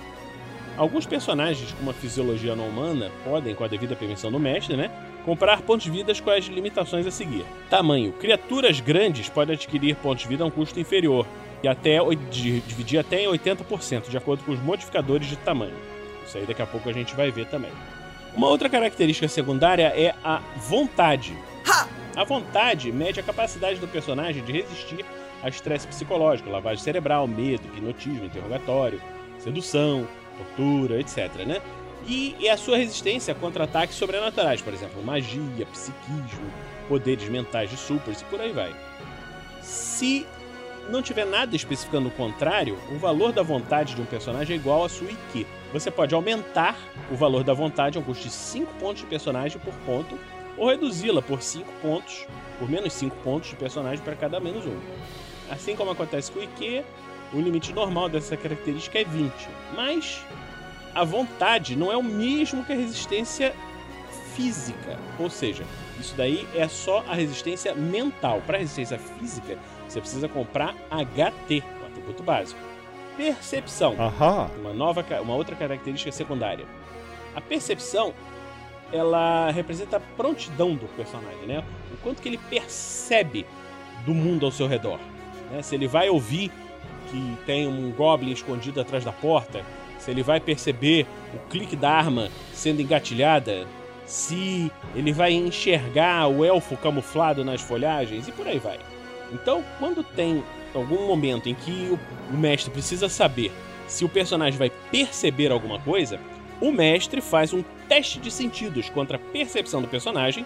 Alguns 0.76 1.06
personagens 1.06 1.72
com 1.72 1.82
uma 1.82 1.92
fisiologia 1.92 2.56
não 2.56 2.68
humana 2.68 3.10
podem, 3.24 3.54
com 3.54 3.62
a 3.62 3.68
devida 3.68 3.94
permissão 3.94 4.30
do 4.30 4.40
mestre, 4.40 4.76
né, 4.76 4.90
comprar 5.24 5.62
pontos 5.62 5.84
de 5.84 5.90
vida 5.90 6.12
com 6.20 6.30
as 6.30 6.46
limitações 6.46 7.06
a 7.06 7.10
seguir. 7.10 7.44
Tamanho: 7.70 8.12
criaturas 8.12 8.80
grandes 8.80 9.28
podem 9.28 9.54
adquirir 9.54 9.94
pontos 9.96 10.22
de 10.24 10.28
vida 10.28 10.42
a 10.42 10.46
um 10.46 10.50
custo 10.50 10.80
inferior, 10.80 11.26
e 11.62 11.68
até 11.68 11.98
dividir 12.30 12.98
até 12.98 13.22
em 13.22 13.26
80%, 13.28 14.10
de 14.10 14.16
acordo 14.16 14.44
com 14.44 14.52
os 14.52 14.60
modificadores 14.60 15.26
de 15.26 15.36
tamanho. 15.36 15.76
Isso 16.26 16.36
aí 16.36 16.44
daqui 16.44 16.60
a 16.60 16.66
pouco 16.66 16.88
a 16.88 16.92
gente 16.92 17.14
vai 17.14 17.30
ver 17.30 17.46
também. 17.46 17.70
Uma 18.36 18.48
outra 18.48 18.68
característica 18.68 19.28
secundária 19.28 19.86
é 19.96 20.14
a 20.24 20.42
vontade. 20.56 21.34
A 22.16 22.24
vontade 22.24 22.92
mede 22.92 23.18
a 23.20 23.22
capacidade 23.22 23.78
do 23.78 23.88
personagem 23.88 24.44
de 24.44 24.52
resistir 24.52 25.04
a 25.42 25.48
estresse 25.48 25.86
psicológico, 25.86 26.50
lavagem 26.50 26.82
cerebral, 26.82 27.26
medo, 27.26 27.62
hipnotismo, 27.66 28.24
interrogatório, 28.24 29.00
sedução, 29.38 30.06
tortura, 30.34 31.00
etc. 31.00 31.44
Né? 31.46 31.60
E, 32.06 32.36
e 32.38 32.48
a 32.48 32.56
sua 32.56 32.76
resistência 32.76 33.34
contra 33.34 33.64
ataques 33.64 33.96
sobrenaturais, 33.96 34.60
por 34.60 34.72
exemplo, 34.74 35.02
magia, 35.02 35.66
psiquismo, 35.72 36.52
poderes 36.88 37.28
mentais 37.28 37.70
de 37.70 37.76
supers 37.76 38.20
e 38.20 38.24
por 38.24 38.40
aí 38.40 38.52
vai. 38.52 38.74
Se 39.62 40.26
não 40.88 41.00
tiver 41.02 41.24
nada 41.24 41.56
especificando 41.56 42.08
o 42.08 42.12
contrário, 42.12 42.78
o 42.90 42.98
valor 42.98 43.32
da 43.32 43.42
vontade 43.42 43.94
de 43.94 44.02
um 44.02 44.04
personagem 44.04 44.56
é 44.56 44.58
igual 44.58 44.84
a 44.84 44.88
sua 44.88 45.10
IQ. 45.10 45.46
Você 45.72 45.90
pode 45.90 46.14
aumentar 46.14 46.76
o 47.10 47.16
valor 47.16 47.42
da 47.42 47.54
vontade 47.54 47.96
a 47.96 48.00
um 48.00 48.04
custo 48.04 48.24
de 48.24 48.30
5 48.30 48.74
pontos 48.74 49.00
de 49.00 49.06
personagem 49.06 49.58
por 49.58 49.74
ponto, 49.86 50.18
ou 50.56 50.68
reduzi-la 50.68 51.22
por 51.22 51.42
5 51.42 51.66
pontos, 51.80 52.26
por 52.58 52.68
menos 52.68 52.92
5 52.92 53.16
pontos 53.24 53.50
de 53.50 53.56
personagem 53.56 54.04
para 54.04 54.14
cada 54.14 54.38
menos 54.38 54.64
1. 54.66 54.70
Assim 55.50 55.74
como 55.74 55.90
acontece 55.90 56.30
com 56.30 56.38
o 56.38 56.42
IQ, 56.42 56.84
o 57.34 57.40
limite 57.40 57.72
normal 57.72 58.08
dessa 58.08 58.36
característica 58.36 58.98
é 58.98 59.04
20. 59.04 59.32
Mas 59.74 60.24
a 60.94 61.04
vontade 61.04 61.76
não 61.76 61.90
é 61.90 61.96
o 61.96 62.02
mesmo 62.02 62.64
que 62.64 62.72
a 62.72 62.76
resistência 62.76 63.54
física. 64.34 64.98
Ou 65.18 65.28
seja, 65.28 65.64
isso 65.98 66.14
daí 66.16 66.46
é 66.54 66.68
só 66.68 67.04
a 67.08 67.14
resistência 67.14 67.74
mental. 67.74 68.40
Para 68.46 68.58
resistência 68.58 68.98
física, 68.98 69.58
você 69.88 70.00
precisa 70.00 70.28
comprar 70.28 70.74
HT, 70.90 71.62
o 71.82 71.86
atributo 71.86 72.22
básico. 72.22 72.60
Percepção. 73.16 73.96
Uma 74.60 74.72
nova, 74.72 75.04
uma 75.20 75.34
outra 75.34 75.56
característica 75.56 76.12
secundária. 76.12 76.66
A 77.34 77.40
percepção, 77.40 78.14
ela 78.92 79.50
representa 79.50 79.96
a 79.96 80.00
prontidão 80.00 80.74
do 80.74 80.86
personagem, 80.96 81.46
né? 81.46 81.64
O 81.92 81.96
quanto 81.98 82.22
que 82.22 82.28
ele 82.28 82.38
percebe 82.38 83.44
do 84.04 84.14
mundo 84.14 84.46
ao 84.46 84.52
seu 84.52 84.66
redor. 84.66 84.98
Né? 85.50 85.62
Se 85.62 85.74
ele 85.74 85.88
vai 85.88 86.08
ouvir 86.08 86.52
que 87.14 87.38
tem 87.46 87.68
um 87.68 87.92
goblin 87.92 88.32
escondido 88.32 88.80
atrás 88.80 89.04
da 89.04 89.12
porta, 89.12 89.64
se 89.98 90.10
ele 90.10 90.22
vai 90.22 90.40
perceber 90.40 91.06
o 91.32 91.38
clique 91.48 91.76
da 91.76 91.90
arma 91.90 92.28
sendo 92.52 92.82
engatilhada, 92.82 93.66
se 94.04 94.70
ele 94.96 95.12
vai 95.12 95.32
enxergar 95.32 96.26
o 96.26 96.44
elfo 96.44 96.76
camuflado 96.76 97.44
nas 97.44 97.60
folhagens 97.60 98.26
e 98.26 98.32
por 98.32 98.48
aí 98.48 98.58
vai. 98.58 98.80
Então, 99.32 99.64
quando 99.78 100.02
tem 100.02 100.42
algum 100.74 101.06
momento 101.06 101.48
em 101.48 101.54
que 101.54 101.96
o 102.32 102.36
mestre 102.36 102.72
precisa 102.72 103.08
saber 103.08 103.52
se 103.86 104.04
o 104.04 104.08
personagem 104.08 104.58
vai 104.58 104.70
perceber 104.90 105.52
alguma 105.52 105.78
coisa, 105.78 106.18
o 106.60 106.72
mestre 106.72 107.20
faz 107.20 107.52
um 107.52 107.62
teste 107.88 108.18
de 108.18 108.30
sentidos 108.30 108.90
contra 108.90 109.16
a 109.16 109.20
percepção 109.20 109.80
do 109.80 109.88
personagem 109.88 110.44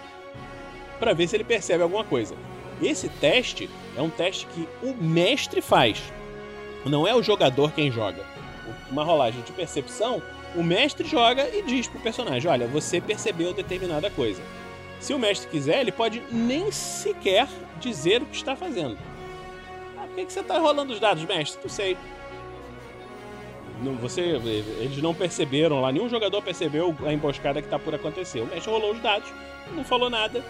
para 0.99 1.13
ver 1.13 1.27
se 1.27 1.35
ele 1.35 1.43
percebe 1.43 1.81
alguma 1.81 2.03
coisa. 2.03 2.35
Esse 2.81 3.09
teste 3.09 3.69
é 3.97 4.01
um 4.01 4.09
teste 4.09 4.45
que 4.47 4.67
o 4.83 4.93
mestre 4.93 5.61
faz, 5.61 6.01
não 6.85 7.07
é 7.07 7.15
o 7.15 7.23
jogador 7.23 7.71
quem 7.71 7.91
joga. 7.91 8.23
Uma 8.91 9.03
rolagem 9.03 9.41
de 9.41 9.51
percepção 9.51 10.21
o 10.55 10.63
mestre 10.63 11.07
joga 11.07 11.47
e 11.55 11.61
diz 11.61 11.87
pro 11.87 11.99
personagem: 11.99 12.49
olha, 12.49 12.67
você 12.67 12.99
percebeu 12.99 13.53
determinada 13.53 14.09
coisa. 14.09 14.41
Se 14.99 15.13
o 15.13 15.19
mestre 15.19 15.49
quiser, 15.49 15.79
ele 15.79 15.91
pode 15.91 16.21
nem 16.31 16.71
sequer 16.71 17.47
dizer 17.79 18.21
o 18.21 18.25
que 18.25 18.35
está 18.35 18.55
fazendo. 18.55 18.97
Ah, 19.97 20.05
por 20.05 20.15
que, 20.15 20.25
que 20.25 20.33
você 20.33 20.41
está 20.41 20.57
rolando 20.57 20.91
os 20.91 20.99
dados, 20.99 21.23
mestre? 21.23 21.59
Não 21.61 21.69
sei. 21.69 21.97
Não, 23.81 23.95
você, 23.95 24.21
eles 24.21 25.01
não 25.01 25.13
perceberam 25.13 25.79
lá, 25.79 25.89
nenhum 25.89 26.09
jogador 26.09 26.41
percebeu 26.41 26.93
a 27.05 27.13
emboscada 27.13 27.61
que 27.61 27.67
está 27.67 27.79
por 27.79 27.95
acontecer. 27.95 28.41
O 28.41 28.45
mestre 28.45 28.69
rolou 28.69 28.91
os 28.91 29.01
dados, 29.01 29.31
não 29.73 29.85
falou 29.85 30.09
nada 30.09 30.43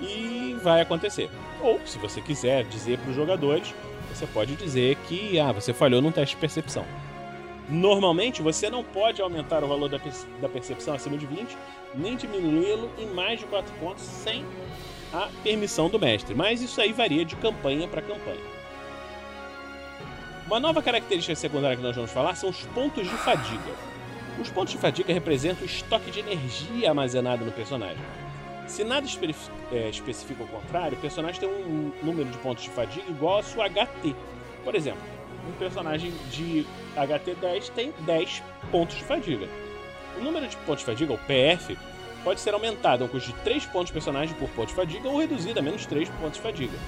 e 0.00 0.56
vai 0.60 0.80
acontecer. 0.80 1.30
Ou, 1.60 1.80
se 1.86 1.96
você 1.98 2.20
quiser 2.20 2.64
dizer 2.64 2.98
para 2.98 3.10
os 3.10 3.14
jogadores, 3.14 3.72
você 4.14 4.26
pode 4.26 4.54
dizer 4.56 4.96
que 5.08 5.38
ah, 5.38 5.52
você 5.52 5.72
falhou 5.72 6.02
num 6.02 6.12
teste 6.12 6.34
de 6.34 6.40
percepção. 6.40 6.84
Normalmente, 7.68 8.42
você 8.42 8.68
não 8.68 8.82
pode 8.82 9.22
aumentar 9.22 9.62
o 9.64 9.68
valor 9.68 9.88
da, 9.88 9.98
da 10.40 10.48
percepção 10.48 10.94
acima 10.94 11.16
de 11.16 11.26
20, 11.26 11.56
nem 11.94 12.16
diminuí-lo 12.16 12.90
em 12.98 13.06
mais 13.06 13.40
de 13.40 13.46
4 13.46 13.72
pontos 13.74 14.02
sem 14.02 14.44
a 15.12 15.28
permissão 15.42 15.88
do 15.88 15.98
mestre, 15.98 16.34
mas 16.34 16.62
isso 16.62 16.80
aí 16.80 16.92
varia 16.92 17.24
de 17.24 17.36
campanha 17.36 17.86
para 17.86 18.02
campanha. 18.02 18.40
Uma 20.46 20.58
nova 20.58 20.82
característica 20.82 21.34
secundária 21.34 21.76
que 21.76 21.82
nós 21.82 21.94
vamos 21.94 22.10
falar 22.10 22.34
são 22.34 22.50
os 22.50 22.62
pontos 22.66 23.08
de 23.08 23.14
fadiga. 23.16 23.72
Os 24.40 24.50
pontos 24.50 24.72
de 24.72 24.78
fadiga 24.78 25.12
representam 25.12 25.62
o 25.62 25.66
estoque 25.66 26.10
de 26.10 26.20
energia 26.20 26.88
armazenado 26.88 27.44
no 27.44 27.52
personagem. 27.52 28.02
Se 28.66 28.84
nada 28.84 29.06
é, 29.72 29.88
especifica 29.88 30.44
o 30.44 30.48
contrário, 30.48 30.96
o 30.96 31.00
personagem 31.00 31.40
tem 31.40 31.48
um 31.48 31.92
número 32.02 32.28
de 32.28 32.38
pontos 32.38 32.64
de 32.64 32.70
fadiga 32.70 33.08
igual 33.10 33.36
ao 33.36 33.42
seu 33.42 33.62
HT. 33.62 34.14
Por 34.64 34.74
exemplo, 34.74 35.02
um 35.48 35.52
personagem 35.58 36.12
de 36.30 36.64
HT10 36.96 37.70
tem 37.70 37.92
10 38.00 38.42
pontos 38.70 38.96
de 38.96 39.04
fadiga. 39.04 39.48
O 40.16 40.22
número 40.22 40.46
de 40.46 40.56
pontos 40.58 40.80
de 40.80 40.86
fadiga, 40.86 41.12
o 41.12 41.18
PF, 41.18 41.76
pode 42.22 42.40
ser 42.40 42.54
aumentado 42.54 43.02
a 43.02 43.06
um 43.06 43.08
custo 43.08 43.32
de 43.32 43.38
3 43.38 43.66
pontos 43.66 43.88
de 43.88 43.92
personagem 43.92 44.34
por 44.36 44.48
ponto 44.50 44.68
de 44.68 44.74
fadiga 44.74 45.08
ou 45.08 45.18
reduzido 45.18 45.58
a 45.58 45.62
menos 45.62 45.84
3 45.86 46.08
pontos 46.10 46.34
de 46.34 46.40
fadiga. 46.40 46.78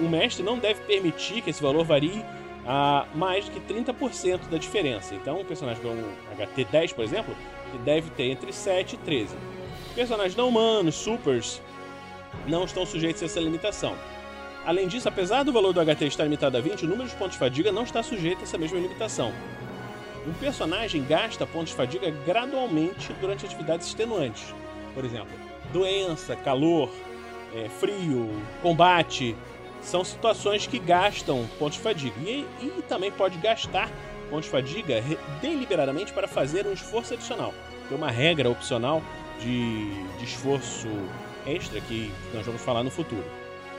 O 0.00 0.08
mestre 0.08 0.42
não 0.42 0.58
deve 0.58 0.80
permitir 0.82 1.42
que 1.42 1.50
esse 1.50 1.62
valor 1.62 1.84
varie 1.84 2.24
a 2.66 3.06
mais 3.14 3.48
do 3.48 3.50
que 3.50 3.74
30% 3.74 4.48
da 4.48 4.56
diferença. 4.56 5.14
Então, 5.14 5.40
um 5.40 5.44
personagem 5.44 5.82
com 5.82 5.88
um 5.88 6.14
HT10, 6.36 6.94
por 6.94 7.04
exemplo, 7.04 7.34
deve 7.84 8.10
ter 8.10 8.30
entre 8.30 8.52
7 8.52 8.94
e 8.94 8.98
13. 8.98 9.36
Personagens 9.94 10.34
não 10.34 10.48
humanos, 10.48 10.94
supers, 10.94 11.60
não 12.46 12.64
estão 12.64 12.86
sujeitos 12.86 13.22
a 13.22 13.26
essa 13.26 13.40
limitação. 13.40 13.94
Além 14.64 14.88
disso, 14.88 15.08
apesar 15.08 15.42
do 15.42 15.52
valor 15.52 15.72
do 15.72 15.84
HT 15.84 16.06
estar 16.06 16.24
limitado 16.24 16.56
a 16.56 16.60
20, 16.60 16.84
o 16.84 16.88
número 16.88 17.08
de 17.08 17.14
pontos 17.16 17.32
de 17.32 17.38
fadiga 17.38 17.70
não 17.70 17.82
está 17.82 18.02
sujeito 18.02 18.40
a 18.40 18.42
essa 18.44 18.56
mesma 18.56 18.78
limitação. 18.78 19.32
Um 20.26 20.32
personagem 20.34 21.04
gasta 21.04 21.46
pontos 21.46 21.70
de 21.70 21.76
fadiga 21.76 22.10
gradualmente 22.24 23.12
durante 23.20 23.44
atividades 23.44 23.88
extenuantes. 23.88 24.54
Por 24.94 25.04
exemplo, 25.04 25.32
doença, 25.72 26.36
calor, 26.36 26.88
é, 27.54 27.68
frio, 27.68 28.30
combate. 28.62 29.36
São 29.82 30.04
situações 30.04 30.66
que 30.66 30.78
gastam 30.78 31.46
pontos 31.58 31.76
de 31.76 31.82
fadiga. 31.82 32.14
E, 32.20 32.46
e 32.62 32.82
também 32.88 33.10
pode 33.10 33.36
gastar 33.38 33.90
pontos 34.30 34.44
de 34.44 34.52
fadiga 34.52 35.02
deliberadamente 35.40 36.12
para 36.12 36.28
fazer 36.28 36.66
um 36.66 36.72
esforço 36.72 37.14
adicional. 37.14 37.52
Tem 37.88 37.98
uma 37.98 38.10
regra 38.10 38.48
opcional 38.48 39.02
de, 39.42 39.90
de 40.18 40.24
esforço 40.24 40.88
extra 41.46 41.80
que 41.80 42.12
nós 42.32 42.46
vamos 42.46 42.62
falar 42.62 42.82
no 42.82 42.90
futuro. 42.90 43.24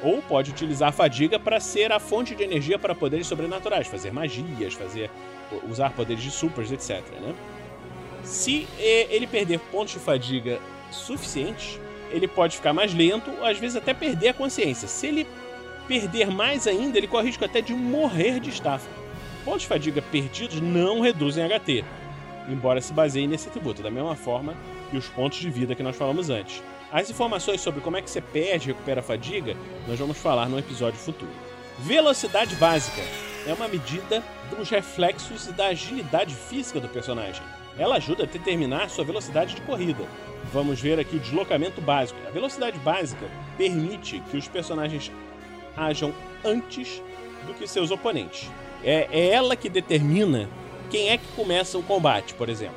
Ou 0.02 0.22
pode 0.22 0.52
utilizar 0.52 0.90
a 0.90 0.92
fadiga 0.92 1.40
para 1.40 1.60
ser 1.60 1.92
a 1.92 2.00
fonte 2.00 2.36
de 2.36 2.44
energia 2.44 2.78
para 2.78 2.94
poderes 2.94 3.26
sobrenaturais, 3.26 3.88
fazer 3.88 4.12
magias, 4.12 4.74
fazer 4.74 5.10
usar 5.70 5.92
poderes 5.92 6.24
de 6.24 6.32
supers, 6.32 6.72
etc. 6.72 7.02
Né? 7.22 7.34
Se 8.24 8.68
ele 8.78 9.28
perder 9.28 9.60
pontos 9.60 9.94
de 9.94 10.00
fadiga 10.00 10.60
suficientes, 10.92 11.80
ele 12.12 12.28
pode 12.28 12.58
ficar 12.58 12.74
mais 12.74 12.94
lento, 12.94 13.32
ou 13.40 13.46
às 13.46 13.58
vezes 13.58 13.76
até 13.76 13.94
perder 13.94 14.30
a 14.30 14.34
consciência. 14.34 14.88
Se 14.88 15.08
ele 15.08 15.28
perder 15.88 16.28
mais 16.28 16.68
ainda, 16.68 16.98
ele 16.98 17.08
corre 17.08 17.28
risco 17.28 17.44
até 17.44 17.62
de 17.62 17.74
morrer 17.74 18.40
de 18.40 18.50
estafa. 18.50 18.90
Pontos 19.44 19.64
de 19.64 19.68
fadiga 19.68 20.02
perdidos 20.02 20.62
não 20.62 21.02
reduzem 21.02 21.46
HT, 21.46 21.84
embora 22.50 22.82
se 22.82 22.94
baseiem 22.94 23.28
nesse 23.28 23.48
atributo, 23.48 23.82
da 23.82 23.92
mesma 23.92 24.16
forma 24.16 24.56
que 24.90 24.98
os 24.98 25.08
pontos 25.08 25.40
de 25.40 25.50
vida 25.50 25.76
que 25.76 25.84
nós 25.84 25.96
falamos 25.96 26.30
antes. 26.30 26.64
As 26.92 27.10
informações 27.10 27.62
sobre 27.62 27.82
como 27.82 27.98
é 27.98 28.02
que 28.02 28.10
você 28.10 28.22
perde 28.22 28.70
e 28.70 28.74
recupera 28.74 29.00
a 29.00 29.04
fadiga, 29.04 29.56
nós 29.88 29.98
vamos 29.98 30.18
falar 30.18 30.48
no 30.48 30.60
episódio 30.60 31.00
futuro. 31.00 31.32
Velocidade 31.80 32.56
básica 32.56 33.02
é 33.48 33.54
uma 33.54 33.68
medida 33.68 34.24
dos 34.56 34.70
reflexos 34.70 35.48
e 35.48 35.52
da 35.54 35.68
agilidade 35.68 36.36
física 36.36 36.80
do 36.80 36.88
personagem. 36.88 37.44
Ela 37.78 37.96
ajuda 37.96 38.24
a 38.24 38.28
determinar 38.28 38.90
sua 38.90 39.04
velocidade 39.04 39.56
de 39.56 39.62
corrida. 39.62 40.06
Vamos 40.54 40.80
ver 40.80 41.00
aqui 41.00 41.16
o 41.16 41.20
deslocamento 41.20 41.82
básico. 41.82 42.20
A 42.28 42.30
velocidade 42.30 42.78
básica 42.80 43.26
permite 43.58 44.20
que 44.30 44.38
os 44.38 44.48
personagens 44.48 45.12
ajam 45.76 46.14
antes 46.46 47.02
do 47.48 47.54
que 47.54 47.68
seus 47.68 47.90
oponentes. 47.90 48.52
É, 48.84 49.08
é 49.12 49.30
ela 49.30 49.56
que 49.56 49.70
determina 49.70 50.48
quem 50.90 51.10
é 51.10 51.18
que 51.18 51.28
começa 51.36 51.78
o 51.78 51.84
combate, 51.84 52.34
por 52.34 52.50
exemplo. 52.50 52.76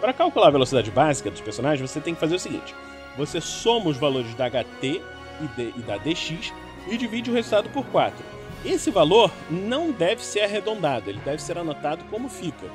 Para 0.00 0.12
calcular 0.12 0.48
a 0.48 0.52
velocidade 0.52 0.90
básica 0.90 1.30
dos 1.30 1.40
personagens, 1.40 1.90
você 1.90 2.00
tem 2.00 2.14
que 2.14 2.20
fazer 2.20 2.36
o 2.36 2.38
seguinte: 2.38 2.74
você 3.16 3.40
soma 3.40 3.90
os 3.90 3.96
valores 3.96 4.34
da 4.34 4.48
HT 4.48 5.02
e, 5.40 5.46
de, 5.56 5.74
e 5.76 5.82
da 5.82 5.96
DX 5.96 6.52
e 6.88 6.96
divide 6.96 7.30
o 7.30 7.34
resultado 7.34 7.68
por 7.70 7.84
4. 7.86 8.24
Esse 8.64 8.90
valor 8.90 9.30
não 9.50 9.90
deve 9.90 10.24
ser 10.24 10.40
arredondado, 10.40 11.10
ele 11.10 11.20
deve 11.24 11.40
ser 11.40 11.58
anotado 11.58 12.04
como 12.10 12.28
fica. 12.28 12.66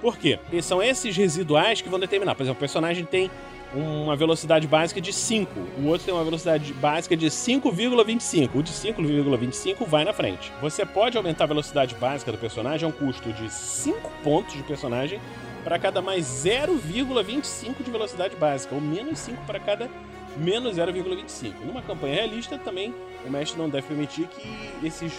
Por 0.00 0.18
quê? 0.18 0.38
Porque 0.42 0.60
são 0.60 0.82
esses 0.82 1.16
residuais 1.16 1.80
que 1.80 1.88
vão 1.88 1.98
determinar. 1.98 2.34
Por 2.34 2.42
exemplo, 2.42 2.58
o 2.58 2.60
personagem 2.60 3.04
tem 3.06 3.30
uma 3.74 4.14
velocidade 4.14 4.66
básica 4.68 5.00
de 5.00 5.12
5, 5.12 5.50
o 5.78 5.86
outro 5.86 6.06
tem 6.06 6.14
uma 6.14 6.22
velocidade 6.22 6.72
básica 6.74 7.16
de 7.16 7.26
5,25. 7.26 8.50
O 8.54 8.62
de 8.62 8.72
5,25 8.72 9.86
vai 9.86 10.04
na 10.04 10.12
frente. 10.12 10.52
Você 10.60 10.86
pode 10.86 11.16
aumentar 11.16 11.44
a 11.44 11.48
velocidade 11.48 11.94
básica 11.96 12.30
do 12.30 12.38
personagem 12.38 12.86
a 12.86 12.88
um 12.88 12.92
custo 12.92 13.32
de 13.32 13.52
5 13.52 14.10
pontos 14.22 14.54
de 14.54 14.62
personagem 14.62 15.20
para 15.64 15.78
cada 15.78 16.00
mais 16.00 16.24
0,25 16.26 17.82
de 17.82 17.90
velocidade 17.90 18.36
básica, 18.36 18.74
ou 18.74 18.80
menos 18.80 19.18
5 19.18 19.44
para 19.44 19.58
cada 19.58 19.90
menos 20.36 20.76
0,25. 20.76 21.54
Numa 21.64 21.82
campanha 21.82 22.14
realista, 22.14 22.58
também 22.58 22.94
o 23.26 23.30
mestre 23.30 23.58
não 23.58 23.68
deve 23.68 23.88
permitir 23.88 24.28
que 24.28 24.86
esses 24.86 25.12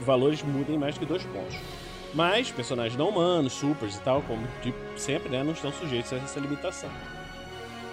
valores 0.00 0.42
mudem 0.42 0.76
mais 0.76 0.98
que 0.98 1.06
2 1.06 1.22
pontos. 1.24 1.56
Mas 2.14 2.50
personagens 2.50 2.96
não 2.96 3.08
humanos, 3.08 3.54
supers 3.54 3.96
e 3.96 4.00
tal, 4.00 4.20
como 4.22 4.46
sempre, 4.96 5.30
né, 5.30 5.42
não 5.42 5.52
estão 5.52 5.72
sujeitos 5.72 6.12
a 6.12 6.16
essa 6.16 6.38
limitação. 6.38 6.90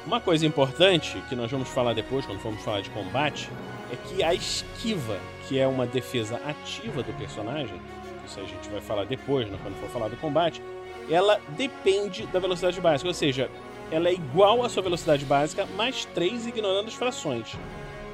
Uma 0.09 0.19
coisa 0.19 0.43
importante 0.43 1.21
que 1.29 1.35
nós 1.35 1.51
vamos 1.51 1.69
falar 1.69 1.93
depois, 1.93 2.25
quando 2.25 2.39
formos 2.39 2.63
falar 2.63 2.81
de 2.81 2.89
combate, 2.89 3.47
é 3.93 3.95
que 3.95 4.23
a 4.23 4.33
esquiva, 4.33 5.19
que 5.47 5.59
é 5.59 5.67
uma 5.67 5.85
defesa 5.85 6.41
ativa 6.47 7.03
do 7.03 7.13
personagem, 7.13 7.79
isso 8.25 8.39
a 8.39 8.43
gente 8.43 8.67
vai 8.69 8.81
falar 8.81 9.05
depois, 9.05 9.47
né, 9.47 9.55
quando 9.61 9.79
for 9.79 9.87
falar 9.91 10.07
do 10.07 10.17
combate, 10.17 10.63
ela 11.11 11.39
depende 11.49 12.25
da 12.25 12.39
velocidade 12.39 12.81
básica, 12.81 13.07
ou 13.07 13.13
seja, 13.13 13.51
ela 13.91 14.09
é 14.09 14.13
igual 14.13 14.63
à 14.63 14.69
sua 14.69 14.81
velocidade 14.81 15.23
básica 15.25 15.67
mais 15.77 16.05
3 16.05 16.47
ignorando 16.47 16.87
as 16.87 16.95
frações. 16.95 17.55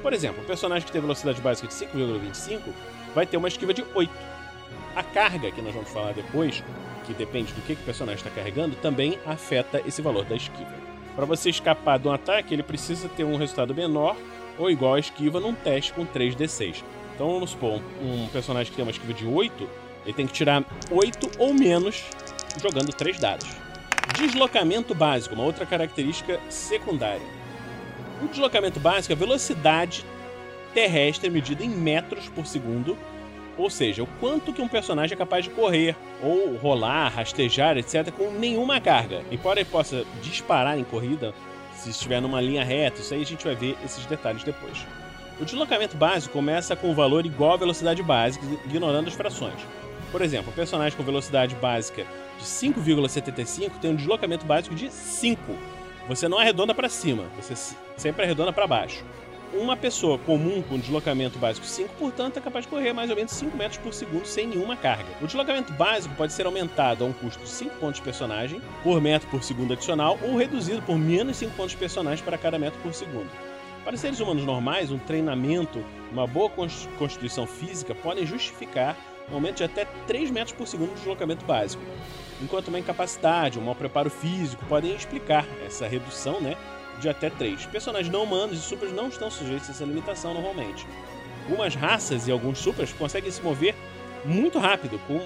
Por 0.02 0.12
exemplo, 0.12 0.42
o 0.42 0.46
personagem 0.46 0.84
que 0.84 0.92
tem 0.92 1.00
velocidade 1.00 1.40
básica 1.40 1.66
de 1.66 1.72
5,25 1.72 2.60
vai 3.14 3.24
ter 3.24 3.38
uma 3.38 3.48
esquiva 3.48 3.72
de 3.72 3.82
8. 3.94 4.12
A 4.94 5.02
carga, 5.02 5.50
que 5.50 5.62
nós 5.62 5.72
vamos 5.72 5.88
falar 5.88 6.12
depois, 6.12 6.62
que 7.06 7.14
depende 7.14 7.54
do 7.54 7.62
que, 7.62 7.74
que 7.74 7.80
o 7.80 7.86
personagem 7.86 8.18
está 8.18 8.28
carregando, 8.28 8.76
também 8.76 9.18
afeta 9.24 9.80
esse 9.86 10.02
valor 10.02 10.26
da 10.26 10.36
esquiva. 10.36 10.85
Para 11.16 11.24
você 11.24 11.48
escapar 11.48 11.98
de 11.98 12.06
um 12.06 12.12
ataque, 12.12 12.52
ele 12.52 12.62
precisa 12.62 13.08
ter 13.08 13.24
um 13.24 13.36
resultado 13.36 13.74
menor 13.74 14.14
ou 14.58 14.70
igual 14.70 14.94
à 14.94 15.00
esquiva 15.00 15.40
num 15.40 15.54
teste 15.54 15.94
com 15.94 16.04
3d6. 16.04 16.84
Então 17.14 17.32
vamos 17.32 17.50
supor, 17.50 17.80
um 18.02 18.28
personagem 18.28 18.70
que 18.70 18.76
tem 18.76 18.84
uma 18.84 18.90
esquiva 18.90 19.14
de 19.14 19.26
8, 19.26 19.68
ele 20.04 20.12
tem 20.12 20.26
que 20.26 20.34
tirar 20.34 20.62
8 20.90 21.30
ou 21.38 21.54
menos 21.54 22.04
jogando 22.60 22.92
3 22.92 23.18
dados. 23.18 23.48
Deslocamento 24.14 24.94
básico, 24.94 25.34
uma 25.34 25.44
outra 25.44 25.64
característica 25.64 26.38
secundária. 26.50 27.26
O 28.22 28.28
deslocamento 28.28 28.78
básico 28.78 29.12
é 29.12 29.16
a 29.16 29.18
velocidade 29.18 30.04
terrestre 30.74 31.30
medida 31.30 31.64
em 31.64 31.70
metros 31.70 32.28
por 32.28 32.46
segundo, 32.46 32.96
ou 33.56 33.70
seja, 33.70 34.02
o 34.02 34.06
quanto 34.20 34.52
que 34.52 34.60
um 34.60 34.68
personagem 34.68 35.14
é 35.14 35.18
capaz 35.18 35.44
de 35.44 35.50
correr, 35.50 35.96
ou 36.22 36.56
rolar, 36.56 37.08
rastejar, 37.08 37.76
etc., 37.78 38.10
com 38.10 38.30
nenhuma 38.30 38.80
carga. 38.80 39.22
Embora 39.30 39.60
ele 39.60 39.68
possa 39.68 40.04
disparar 40.22 40.78
em 40.78 40.84
corrida, 40.84 41.34
se 41.74 41.90
estiver 41.90 42.20
numa 42.20 42.40
linha 42.40 42.64
reta, 42.64 43.00
isso 43.00 43.14
aí 43.14 43.22
a 43.22 43.26
gente 43.26 43.44
vai 43.44 43.54
ver 43.54 43.76
esses 43.84 44.04
detalhes 44.06 44.42
depois. 44.42 44.86
O 45.40 45.44
deslocamento 45.44 45.96
básico 45.96 46.32
começa 46.32 46.74
com 46.74 46.90
um 46.90 46.94
valor 46.94 47.26
igual 47.26 47.52
à 47.52 47.56
velocidade 47.56 48.02
básica, 48.02 48.44
ignorando 48.64 49.08
as 49.08 49.14
frações. 49.14 49.60
Por 50.10 50.22
exemplo, 50.22 50.50
um 50.50 50.54
personagem 50.54 50.96
com 50.96 51.02
velocidade 51.02 51.54
básica 51.56 52.06
de 52.38 52.44
5,75 52.44 53.72
tem 53.80 53.90
um 53.90 53.96
deslocamento 53.96 54.46
básico 54.46 54.74
de 54.74 54.90
5. 54.90 55.40
Você 56.08 56.28
não 56.28 56.38
arredonda 56.38 56.74
para 56.74 56.88
cima, 56.88 57.24
você 57.38 57.54
sempre 57.96 58.24
arredonda 58.24 58.52
para 58.52 58.66
baixo. 58.66 59.04
Uma 59.58 59.74
pessoa 59.74 60.18
comum 60.18 60.60
com 60.60 60.78
deslocamento 60.78 61.38
básico 61.38 61.66
5, 61.66 61.94
portanto, 61.94 62.36
é 62.36 62.42
capaz 62.42 62.66
de 62.66 62.70
correr 62.70 62.92
mais 62.92 63.08
ou 63.08 63.16
menos 63.16 63.32
5 63.32 63.56
metros 63.56 63.78
por 63.78 63.94
segundo 63.94 64.26
sem 64.26 64.46
nenhuma 64.46 64.76
carga. 64.76 65.06
O 65.22 65.26
deslocamento 65.26 65.72
básico 65.72 66.14
pode 66.14 66.34
ser 66.34 66.44
aumentado 66.44 67.02
a 67.02 67.06
um 67.06 67.12
custo 67.12 67.42
de 67.42 67.48
5 67.48 67.76
pontos 67.76 67.96
de 67.96 68.02
personagem 68.02 68.60
por 68.82 69.00
metro 69.00 69.26
por 69.30 69.42
segundo 69.42 69.72
adicional 69.72 70.18
ou 70.22 70.36
reduzido 70.36 70.82
por 70.82 70.98
menos 70.98 71.38
5 71.38 71.56
pontos 71.56 71.70
de 71.70 71.78
personagem 71.78 72.22
para 72.22 72.36
cada 72.36 72.58
metro 72.58 72.78
por 72.82 72.92
segundo. 72.92 73.30
Para 73.82 73.96
seres 73.96 74.20
humanos 74.20 74.44
normais, 74.44 74.90
um 74.90 74.98
treinamento, 74.98 75.82
uma 76.12 76.26
boa 76.26 76.50
constituição 76.98 77.46
física 77.46 77.94
podem 77.94 78.26
justificar 78.26 78.94
um 79.30 79.36
aumento 79.36 79.56
de 79.56 79.64
até 79.64 79.86
3 80.06 80.30
metros 80.30 80.54
por 80.54 80.66
segundo 80.66 80.90
de 80.90 80.96
deslocamento 80.96 81.46
básico, 81.46 81.82
enquanto 82.42 82.68
uma 82.68 82.78
incapacidade, 82.78 83.58
um 83.58 83.62
mau 83.62 83.74
preparo 83.74 84.10
físico 84.10 84.64
podem 84.66 84.94
explicar 84.94 85.46
essa 85.64 85.88
redução 85.88 86.40
né, 86.40 86.56
de 87.00 87.08
até 87.08 87.30
3. 87.30 87.66
Personagens 87.66 88.12
não 88.12 88.24
humanos 88.24 88.58
e 88.58 88.62
supers 88.62 88.92
não 88.92 89.08
estão 89.08 89.30
sujeitos 89.30 89.68
a 89.68 89.72
essa 89.72 89.84
limitação 89.84 90.34
normalmente. 90.34 90.86
Algumas 91.48 91.74
raças 91.74 92.26
e 92.26 92.32
alguns 92.32 92.58
supers 92.58 92.92
conseguem 92.92 93.30
se 93.30 93.40
mover 93.42 93.74
muito 94.24 94.58
rápido, 94.58 94.98
com, 95.06 95.20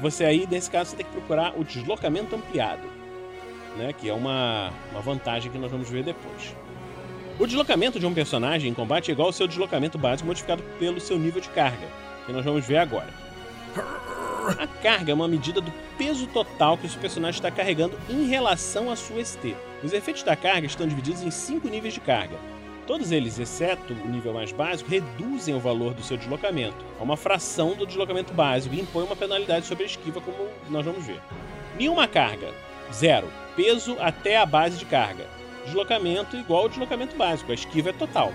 você 0.00 0.24
aí, 0.24 0.46
nesse 0.50 0.70
caso, 0.70 0.90
você 0.90 0.96
tem 0.96 1.06
que 1.06 1.12
procurar 1.12 1.54
o 1.56 1.64
deslocamento 1.64 2.34
ampliado, 2.34 2.82
né, 3.76 3.92
que 3.92 4.08
é 4.08 4.12
uma, 4.12 4.72
uma 4.90 5.00
vantagem 5.00 5.52
que 5.52 5.58
nós 5.58 5.70
vamos 5.70 5.88
ver 5.88 6.02
depois. 6.02 6.54
O 7.38 7.46
deslocamento 7.46 7.98
de 7.98 8.06
um 8.06 8.14
personagem 8.14 8.70
em 8.70 8.74
combate 8.74 9.10
é 9.10 9.12
igual 9.12 9.28
ao 9.28 9.32
seu 9.32 9.46
deslocamento 9.46 9.98
básico 9.98 10.26
modificado 10.26 10.62
pelo 10.78 11.00
seu 11.00 11.18
nível 11.18 11.40
de 11.40 11.48
carga, 11.50 11.86
que 12.26 12.32
nós 12.32 12.44
vamos 12.44 12.66
ver 12.66 12.78
agora. 12.78 13.12
A 14.50 14.66
carga 14.66 15.10
é 15.10 15.14
uma 15.14 15.26
medida 15.26 15.60
do 15.60 15.72
peso 15.96 16.26
total 16.26 16.76
que 16.76 16.86
o 16.86 16.90
seu 16.90 17.00
personagem 17.00 17.38
está 17.38 17.50
carregando 17.50 17.98
em 18.10 18.26
relação 18.26 18.90
à 18.90 18.96
sua 18.96 19.24
ST. 19.24 19.56
Os 19.82 19.92
efeitos 19.92 20.22
da 20.22 20.36
carga 20.36 20.66
estão 20.66 20.86
divididos 20.86 21.22
em 21.22 21.30
cinco 21.30 21.68
níveis 21.68 21.94
de 21.94 22.00
carga. 22.00 22.36
Todos 22.86 23.10
eles, 23.10 23.38
exceto 23.38 23.94
o 23.94 24.08
nível 24.08 24.34
mais 24.34 24.52
básico, 24.52 24.90
reduzem 24.90 25.54
o 25.54 25.60
valor 25.60 25.94
do 25.94 26.02
seu 26.02 26.18
deslocamento 26.18 26.84
a 27.00 27.02
uma 27.02 27.16
fração 27.16 27.74
do 27.74 27.86
deslocamento 27.86 28.34
básico 28.34 28.74
e 28.74 28.80
impõem 28.80 29.06
uma 29.06 29.16
penalidade 29.16 29.66
sobre 29.66 29.84
a 29.84 29.86
esquiva, 29.86 30.20
como 30.20 30.36
nós 30.68 30.84
vamos 30.84 31.06
ver. 31.06 31.20
Nenhuma 31.78 32.06
carga. 32.06 32.52
Zero. 32.92 33.28
Peso 33.56 33.96
até 33.98 34.36
a 34.36 34.44
base 34.44 34.76
de 34.76 34.84
carga. 34.84 35.26
Deslocamento 35.64 36.36
igual 36.36 36.64
ao 36.64 36.68
deslocamento 36.68 37.16
básico. 37.16 37.50
A 37.50 37.54
esquiva 37.54 37.88
é 37.88 37.92
total. 37.94 38.32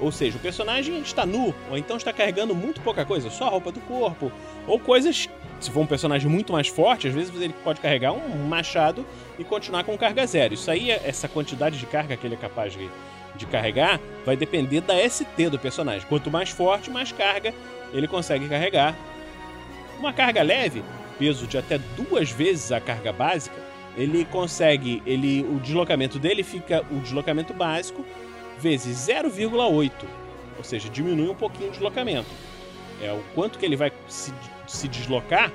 Ou 0.00 0.12
seja, 0.12 0.36
o 0.36 0.40
personagem 0.40 1.00
está 1.00 1.24
nu, 1.24 1.54
ou 1.70 1.78
então 1.78 1.96
está 1.96 2.12
carregando 2.12 2.54
muito 2.54 2.80
pouca 2.80 3.04
coisa, 3.04 3.30
só 3.30 3.46
a 3.46 3.50
roupa 3.50 3.72
do 3.72 3.80
corpo, 3.80 4.30
ou 4.66 4.78
coisas. 4.78 5.28
Se 5.58 5.70
for 5.70 5.80
um 5.80 5.86
personagem 5.86 6.30
muito 6.30 6.52
mais 6.52 6.68
forte, 6.68 7.08
às 7.08 7.14
vezes 7.14 7.34
ele 7.40 7.54
pode 7.64 7.80
carregar 7.80 8.12
um 8.12 8.46
machado 8.46 9.06
e 9.38 9.44
continuar 9.44 9.84
com 9.84 9.96
carga 9.96 10.26
zero. 10.26 10.52
Isso 10.52 10.70
aí, 10.70 10.90
essa 10.90 11.28
quantidade 11.28 11.78
de 11.78 11.86
carga 11.86 12.14
que 12.14 12.26
ele 12.26 12.34
é 12.34 12.38
capaz 12.38 12.74
de, 12.74 12.90
de 13.36 13.46
carregar, 13.46 13.98
vai 14.24 14.36
depender 14.36 14.82
da 14.82 14.96
ST 15.08 15.48
do 15.50 15.58
personagem. 15.58 16.06
Quanto 16.08 16.30
mais 16.30 16.50
forte, 16.50 16.90
mais 16.90 17.10
carga 17.10 17.54
ele 17.92 18.06
consegue 18.06 18.48
carregar. 18.48 18.94
Uma 19.98 20.12
carga 20.12 20.42
leve, 20.42 20.84
peso 21.18 21.46
de 21.46 21.56
até 21.56 21.78
duas 21.96 22.30
vezes 22.30 22.70
a 22.70 22.80
carga 22.80 23.12
básica, 23.12 23.56
ele 23.96 24.26
consegue, 24.26 25.02
ele, 25.06 25.42
o 25.42 25.58
deslocamento 25.58 26.18
dele 26.18 26.42
fica 26.42 26.84
o 26.90 27.00
deslocamento 27.00 27.54
básico 27.54 28.04
vezes 28.58 29.08
0,8, 29.08 29.90
ou 30.56 30.64
seja, 30.64 30.88
diminui 30.88 31.28
um 31.28 31.34
pouquinho 31.34 31.68
o 31.68 31.72
deslocamento. 31.72 32.30
É 33.02 33.12
o 33.12 33.22
quanto 33.34 33.58
que 33.58 33.66
ele 33.66 33.76
vai 33.76 33.92
se, 34.08 34.32
se 34.66 34.88
deslocar 34.88 35.52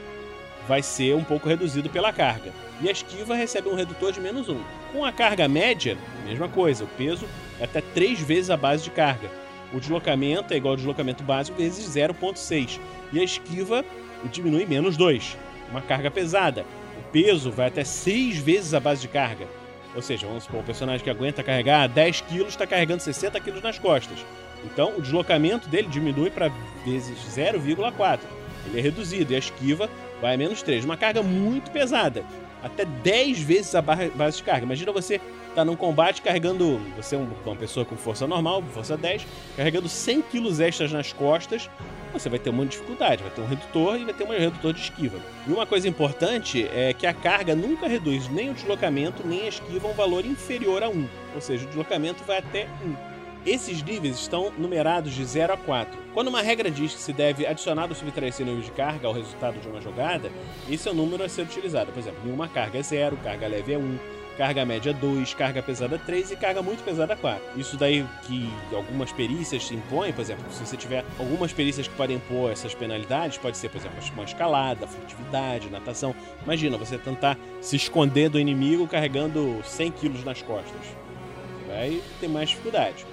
vai 0.67 0.81
ser 0.81 1.15
um 1.15 1.23
pouco 1.23 1.49
reduzido 1.49 1.89
pela 1.89 2.13
carga. 2.13 2.53
E 2.81 2.87
a 2.87 2.91
esquiva 2.91 3.35
recebe 3.35 3.69
um 3.69 3.75
redutor 3.75 4.11
de 4.11 4.19
menos 4.19 4.47
1. 4.47 4.61
Com 4.91 5.05
a 5.05 5.11
carga 5.11 5.47
média, 5.47 5.97
mesma 6.25 6.47
coisa, 6.47 6.83
o 6.83 6.87
peso 6.87 7.27
é 7.59 7.63
até 7.63 7.81
3 7.81 8.19
vezes 8.21 8.49
a 8.49 8.57
base 8.57 8.83
de 8.83 8.91
carga. 8.91 9.29
O 9.73 9.79
deslocamento 9.79 10.53
é 10.53 10.57
igual 10.57 10.73
ao 10.73 10.77
deslocamento 10.77 11.23
básico 11.23 11.57
vezes 11.57 11.87
0,6. 11.95 12.79
E 13.11 13.19
a 13.19 13.23
esquiva 13.23 13.85
diminui 14.31 14.65
menos 14.65 14.97
2. 14.97 15.37
Uma 15.69 15.81
carga 15.81 16.11
pesada. 16.11 16.65
O 16.99 17.11
peso 17.11 17.51
vai 17.51 17.67
até 17.67 17.83
6 17.83 18.37
vezes 18.37 18.73
a 18.73 18.79
base 18.79 19.01
de 19.01 19.07
carga. 19.07 19.47
Ou 19.95 20.01
seja, 20.01 20.27
vamos 20.27 20.45
supor, 20.45 20.62
um 20.62 20.63
personagem 20.63 21.04
que 21.04 21.10
aguenta 21.10 21.43
carregar 21.43 21.88
10 21.88 22.21
quilos 22.21 22.49
está 22.49 22.65
carregando 22.65 23.04
60 23.04 23.39
quilos 23.39 23.62
nas 23.62 23.77
costas. 23.77 24.25
Então, 24.63 24.95
o 24.97 25.01
deslocamento 25.01 25.67
dele 25.67 25.88
diminui 25.88 26.30
para 26.30 26.51
vezes 26.86 27.17
0,4. 27.36 28.19
Ele 28.67 28.80
é 28.80 28.82
reduzido 28.82 29.34
e 29.34 29.36
a 29.36 29.39
esquiva 29.39 29.89
vai 30.21 30.36
a 30.36 30.38
menos 30.38 30.62
3. 30.62 30.86
Uma 30.86 30.95
carga 30.95 31.21
muito 31.21 31.71
pesada. 31.71 32.23
Até 32.63 32.86
10 32.86 33.39
vezes 33.39 33.73
a 33.73 33.82
base 33.82 34.38
de 34.38 34.43
carga. 34.43 34.65
Imagina 34.65 34.91
você 34.91 35.19
tá 35.56 35.65
num 35.65 35.75
combate 35.75 36.21
carregando. 36.21 36.80
Você 36.95 37.15
é 37.15 37.17
uma 37.17 37.56
pessoa 37.56 37.86
com 37.86 37.95
força 37.95 38.27
normal, 38.27 38.63
força 38.71 38.95
10, 38.95 39.25
carregando 39.58 39.89
100 39.89 40.21
quilos 40.21 40.60
extras 40.60 40.91
nas 40.91 41.12
costas 41.12 41.69
você 42.12 42.30
vai 42.30 42.39
ter 42.39 42.50
uma 42.50 42.65
dificuldade, 42.65 43.24
vai 43.24 43.32
ter 43.32 43.41
um 43.41 43.47
redutor 43.47 44.00
e 44.00 44.06
vai 44.06 44.13
ter 44.13 44.24
um 44.24 44.30
redutor 44.30 44.74
de 44.74 44.82
esquiva. 44.82 45.19
E 45.47 45.52
uma 45.52 45.65
coisa 45.65 45.88
importante 45.88 46.67
é 46.74 46.93
que 46.93 47.08
a 47.08 47.13
carga 47.13 47.56
nunca 47.56 47.88
reduz 47.88 48.28
nem 48.30 48.50
o 48.50 48.54
deslocamento 48.54 49.26
nem 49.26 49.41
a 49.41 49.47
esquiva 49.47 49.88
a 49.88 49.91
um 49.91 49.93
valor 49.93 50.26
inferior 50.26 50.84
a 50.84 50.89
1, 50.89 51.08
ou 51.36 51.41
seja, 51.41 51.63
o 51.65 51.67
deslocamento 51.67 52.24
vai 52.24 52.38
até 52.39 52.67
1. 52.86 53.12
Esses 53.43 53.82
níveis 53.82 54.17
estão 54.17 54.52
numerados 54.56 55.13
de 55.13 55.26
0 55.26 55.54
a 55.54 55.58
4. 55.58 55.97
Quando 56.13 56.28
uma 56.28 56.43
regra 56.43 56.69
diz 56.69 56.93
que 56.93 57.02
se 57.02 57.12
deve 57.12 57.47
adicionar 57.47 57.88
ou 57.89 57.95
subtrair 57.95 58.30
esse 58.30 58.43
nível 58.43 58.62
de 58.62 58.69
carga 58.69 59.08
ao 59.08 59.13
resultado 59.13 59.60
de 59.60 59.67
uma 59.67 59.82
jogada, 59.82 60.32
esse 60.69 60.88
é 60.88 60.91
o 60.91 60.93
número 60.93 61.24
a 61.24 61.30
ser 61.30 61.41
utilizado. 61.41 61.91
Por 61.91 62.00
exemplo, 62.00 62.19
nenhuma 62.24 62.47
carga 62.47 62.78
é 62.78 62.84
0, 62.84 63.17
carga 63.17 63.47
leve 63.47 63.74
é 63.74 63.78
1, 63.80 64.00
carga 64.38 64.65
média 64.65 64.94
2, 64.94 65.34
carga 65.34 65.62
pesada 65.62 66.00
3 66.00 66.32
e 66.32 66.36
carga 66.36 66.62
muito 66.62 66.84
pesada 66.84 67.15
4. 67.15 67.60
Isso 67.60 67.78
daí 67.78 68.06
que 68.24 68.50
algumas 68.74 69.12
perícias 69.12 69.70
impõem, 69.72 70.13
por 70.13 70.22
exemplo, 70.22 70.44
se 70.52 70.65
você 70.65 70.78
tiver 70.78 71.06
algumas 71.20 71.52
perícias 71.54 71.88
que 71.88 71.96
podem 71.96 72.17
impor 72.17 72.52
essas 72.52 72.74
penalidades, 72.74 73.38
pode 73.38 73.58
ser, 73.58 73.70
por 73.70 73.78
exemplo, 73.78 73.98
uma 74.13 74.24
escalada, 74.24 74.88
furtividade, 74.88 75.70
natação. 75.70 76.15
Imagina 76.44 76.78
você 76.78 76.98
tentar 76.98 77.38
se 77.62 77.76
esconder 77.76 78.30
do 78.30 78.39
inimigo 78.39 78.88
carregando 78.88 79.62
100 79.63 79.91
quilos 79.91 80.24
nas 80.24 80.41
costas. 80.41 80.82
Você 80.82 81.72
vai 81.72 82.02
ter 82.20 82.28
mais 82.28 82.50
dificuldade. 82.50 83.06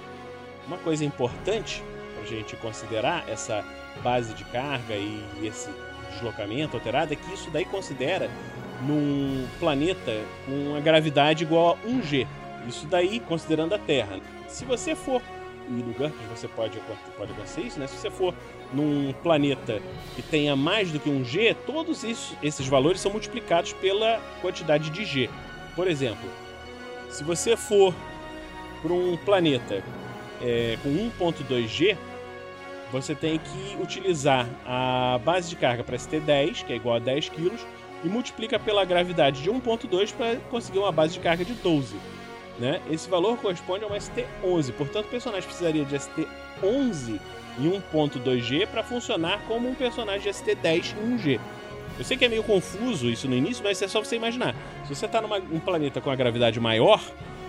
Uma 0.67 0.77
coisa 0.77 1.03
importante 1.03 1.83
para 2.13 2.23
a 2.23 2.27
gente 2.27 2.55
considerar 2.57 3.27
essa 3.29 3.63
base 4.03 4.33
de 4.33 4.43
carga 4.45 4.95
e 4.95 5.23
esse 5.43 5.69
deslocamento 6.13 6.75
alterado 6.77 7.13
é 7.13 7.15
que 7.15 7.33
isso 7.33 7.49
daí 7.51 7.65
considera 7.65 8.29
num 8.81 9.47
planeta 9.59 10.23
com 10.45 10.51
uma 10.69 10.79
gravidade 10.79 11.43
igual 11.43 11.77
a 11.83 11.87
1G. 11.87 12.27
Isso 12.67 12.85
daí 12.87 13.19
considerando 13.19 13.73
a 13.73 13.79
Terra. 13.79 14.19
Se 14.47 14.65
você 14.65 14.95
for, 14.95 15.21
e 15.67 15.71
no 15.71 15.93
GURPS 15.93 16.17
você 16.29 16.47
pode, 16.47 16.79
pode 17.17 17.31
acontecer 17.31 17.61
isso, 17.61 17.79
né? 17.79 17.87
Se 17.87 17.97
você 17.97 18.09
for 18.09 18.33
num 18.73 19.13
planeta 19.23 19.81
que 20.15 20.21
tenha 20.21 20.55
mais 20.55 20.91
do 20.91 20.99
que 20.99 21.09
1G, 21.09 21.55
todos 21.65 22.03
isso, 22.03 22.37
esses 22.41 22.67
valores 22.67 23.01
são 23.01 23.11
multiplicados 23.11 23.73
pela 23.73 24.19
quantidade 24.41 24.89
de 24.89 25.05
G. 25.05 25.29
Por 25.75 25.87
exemplo, 25.87 26.29
se 27.09 27.23
você 27.23 27.55
for 27.55 27.93
para 28.81 28.93
um 28.93 29.17
planeta 29.17 29.83
é, 30.41 30.77
com 30.83 30.89
1.2G, 30.89 31.97
você 32.91 33.13
tem 33.13 33.39
que 33.39 33.77
utilizar 33.81 34.47
a 34.65 35.19
base 35.23 35.49
de 35.49 35.55
carga 35.55 35.83
para 35.83 35.95
ST10, 35.95 36.65
que 36.65 36.73
é 36.73 36.75
igual 36.75 36.95
a 36.95 36.99
10 36.99 37.29
kg, 37.29 37.51
e 38.03 38.07
multiplica 38.07 38.59
pela 38.59 38.85
gravidade 38.85 39.41
de 39.41 39.49
1.2 39.49 40.13
para 40.13 40.35
conseguir 40.49 40.79
uma 40.79 40.91
base 40.91 41.13
de 41.13 41.19
carga 41.19 41.43
de 41.43 41.53
12. 41.53 41.95
Né? 42.59 42.81
Esse 42.89 43.09
valor 43.09 43.37
corresponde 43.37 43.83
a 43.83 43.87
uma 43.87 43.97
ST11, 43.97 44.73
portanto 44.73 45.05
o 45.05 45.09
personagem 45.09 45.47
precisaria 45.47 45.85
de 45.85 45.95
ST11 45.95 47.19
e 47.57 47.63
1.2G 47.63 48.67
para 48.67 48.83
funcionar 48.83 49.41
como 49.47 49.69
um 49.69 49.75
personagem 49.75 50.21
de 50.21 50.29
ST10 50.29 50.93
em 50.97 51.17
1G. 51.17 51.39
Eu 51.97 52.05
sei 52.05 52.15
que 52.15 52.25
é 52.25 52.29
meio 52.29 52.43
confuso 52.43 53.09
isso 53.09 53.27
no 53.27 53.35
início, 53.35 53.63
mas 53.63 53.81
é 53.81 53.87
só 53.87 53.99
você 53.99 54.15
imaginar. 54.15 54.55
Se 54.85 54.95
você 54.95 55.05
está 55.05 55.21
num 55.21 55.59
planeta 55.59 55.99
com 55.99 56.09
a 56.09 56.15
gravidade 56.15 56.59
maior, 56.59 57.01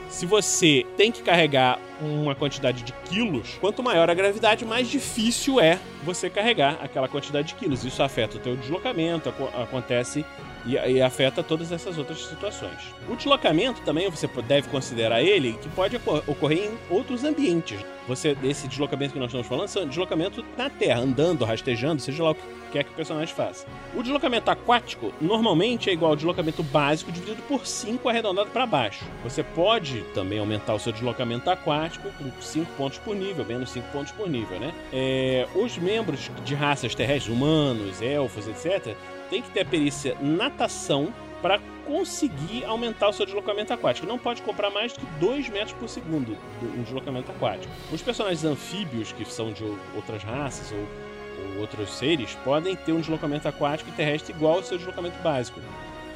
se 0.08 0.26
você 0.26 0.84
tem 0.96 1.12
que 1.12 1.22
carregar 1.22 1.78
uma 2.00 2.34
quantidade 2.34 2.82
de 2.82 2.92
quilos, 3.04 3.58
quanto 3.60 3.82
maior 3.82 4.08
a 4.08 4.14
gravidade, 4.14 4.64
mais 4.64 4.88
difícil 4.88 5.60
é 5.60 5.78
você 6.02 6.30
carregar 6.30 6.78
aquela 6.82 7.08
quantidade 7.08 7.48
de 7.48 7.54
quilos. 7.54 7.84
Isso 7.84 8.02
afeta 8.02 8.36
o 8.36 8.40
teu 8.40 8.56
deslocamento, 8.56 9.32
acontece 9.60 10.24
e, 10.66 10.74
e, 10.74 11.02
afeta 11.02 11.42
todas 11.42 11.72
essas 11.72 11.98
outras 11.98 12.24
situações. 12.24 12.94
O 13.08 13.16
deslocamento 13.16 13.80
também 13.82 14.08
você 14.10 14.28
deve 14.46 14.68
considerar 14.68 15.22
ele 15.22 15.54
que 15.54 15.68
pode 15.68 15.96
ocorrer 16.26 16.70
em 16.70 16.94
outros 16.94 17.24
ambientes. 17.24 17.80
Você 18.08 18.36
esse 18.42 18.66
deslocamento 18.66 19.12
que 19.12 19.18
nós 19.18 19.28
estamos 19.28 19.46
falando 19.46 19.70
é 19.78 19.86
deslocamento 19.86 20.44
na 20.56 20.68
Terra, 20.68 21.00
andando, 21.00 21.44
rastejando, 21.44 22.02
seja 22.02 22.22
lá 22.24 22.30
o 22.30 22.34
que 22.34 22.42
quer 22.72 22.84
que 22.84 22.90
o 22.90 22.94
personagem 22.94 23.34
faça. 23.34 23.66
O 23.94 24.02
deslocamento 24.02 24.50
aquático 24.50 25.12
normalmente 25.20 25.90
é 25.90 25.92
igual 25.92 26.12
ao 26.12 26.16
deslocamento 26.16 26.62
básico 26.62 27.12
dividido 27.12 27.42
por 27.42 27.66
5 27.66 28.08
arredondado 28.08 28.50
para 28.50 28.66
baixo. 28.66 29.04
Você 29.22 29.42
pode 29.42 30.02
também 30.14 30.38
aumentar 30.38 30.74
o 30.74 30.78
seu 30.78 30.92
deslocamento 30.92 31.50
aquático 31.50 31.89
com 31.96 32.10
5 32.40 32.72
pontos 32.74 32.98
por 32.98 33.14
nível, 33.14 33.44
menos 33.44 33.70
5 33.70 33.88
pontos 33.90 34.12
por 34.12 34.28
nível, 34.28 34.58
né? 34.58 34.74
É, 34.92 35.46
os 35.54 35.76
membros 35.78 36.30
de 36.44 36.54
raças 36.54 36.94
terrestres, 36.94 37.34
humanos, 37.34 38.00
elfos, 38.02 38.46
etc., 38.46 38.94
tem 39.28 39.42
que 39.42 39.50
ter 39.50 39.60
a 39.60 39.64
perícia 39.64 40.16
natação 40.20 41.12
para 41.40 41.58
conseguir 41.86 42.64
aumentar 42.64 43.08
o 43.08 43.12
seu 43.12 43.24
deslocamento 43.24 43.72
aquático. 43.72 44.06
Não 44.06 44.18
pode 44.18 44.42
comprar 44.42 44.70
mais 44.70 44.92
do 44.92 45.00
que 45.00 45.06
2 45.18 45.48
metros 45.48 45.72
por 45.72 45.88
segundo 45.88 46.36
no 46.60 46.82
deslocamento 46.84 47.30
aquático. 47.30 47.72
Os 47.92 48.02
personagens 48.02 48.44
anfíbios, 48.44 49.12
que 49.12 49.24
são 49.24 49.52
de 49.52 49.64
outras 49.94 50.22
raças 50.22 50.70
ou, 50.72 50.78
ou 50.78 51.60
outros 51.60 51.90
seres, 51.90 52.36
podem 52.44 52.76
ter 52.76 52.92
um 52.92 53.00
deslocamento 53.00 53.48
aquático 53.48 53.90
e 53.90 53.92
terrestre 53.92 54.32
igual 54.32 54.54
ao 54.56 54.62
seu 54.62 54.76
deslocamento 54.76 55.18
básico. 55.22 55.60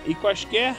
E 0.07 0.15
quaisquer 0.15 0.77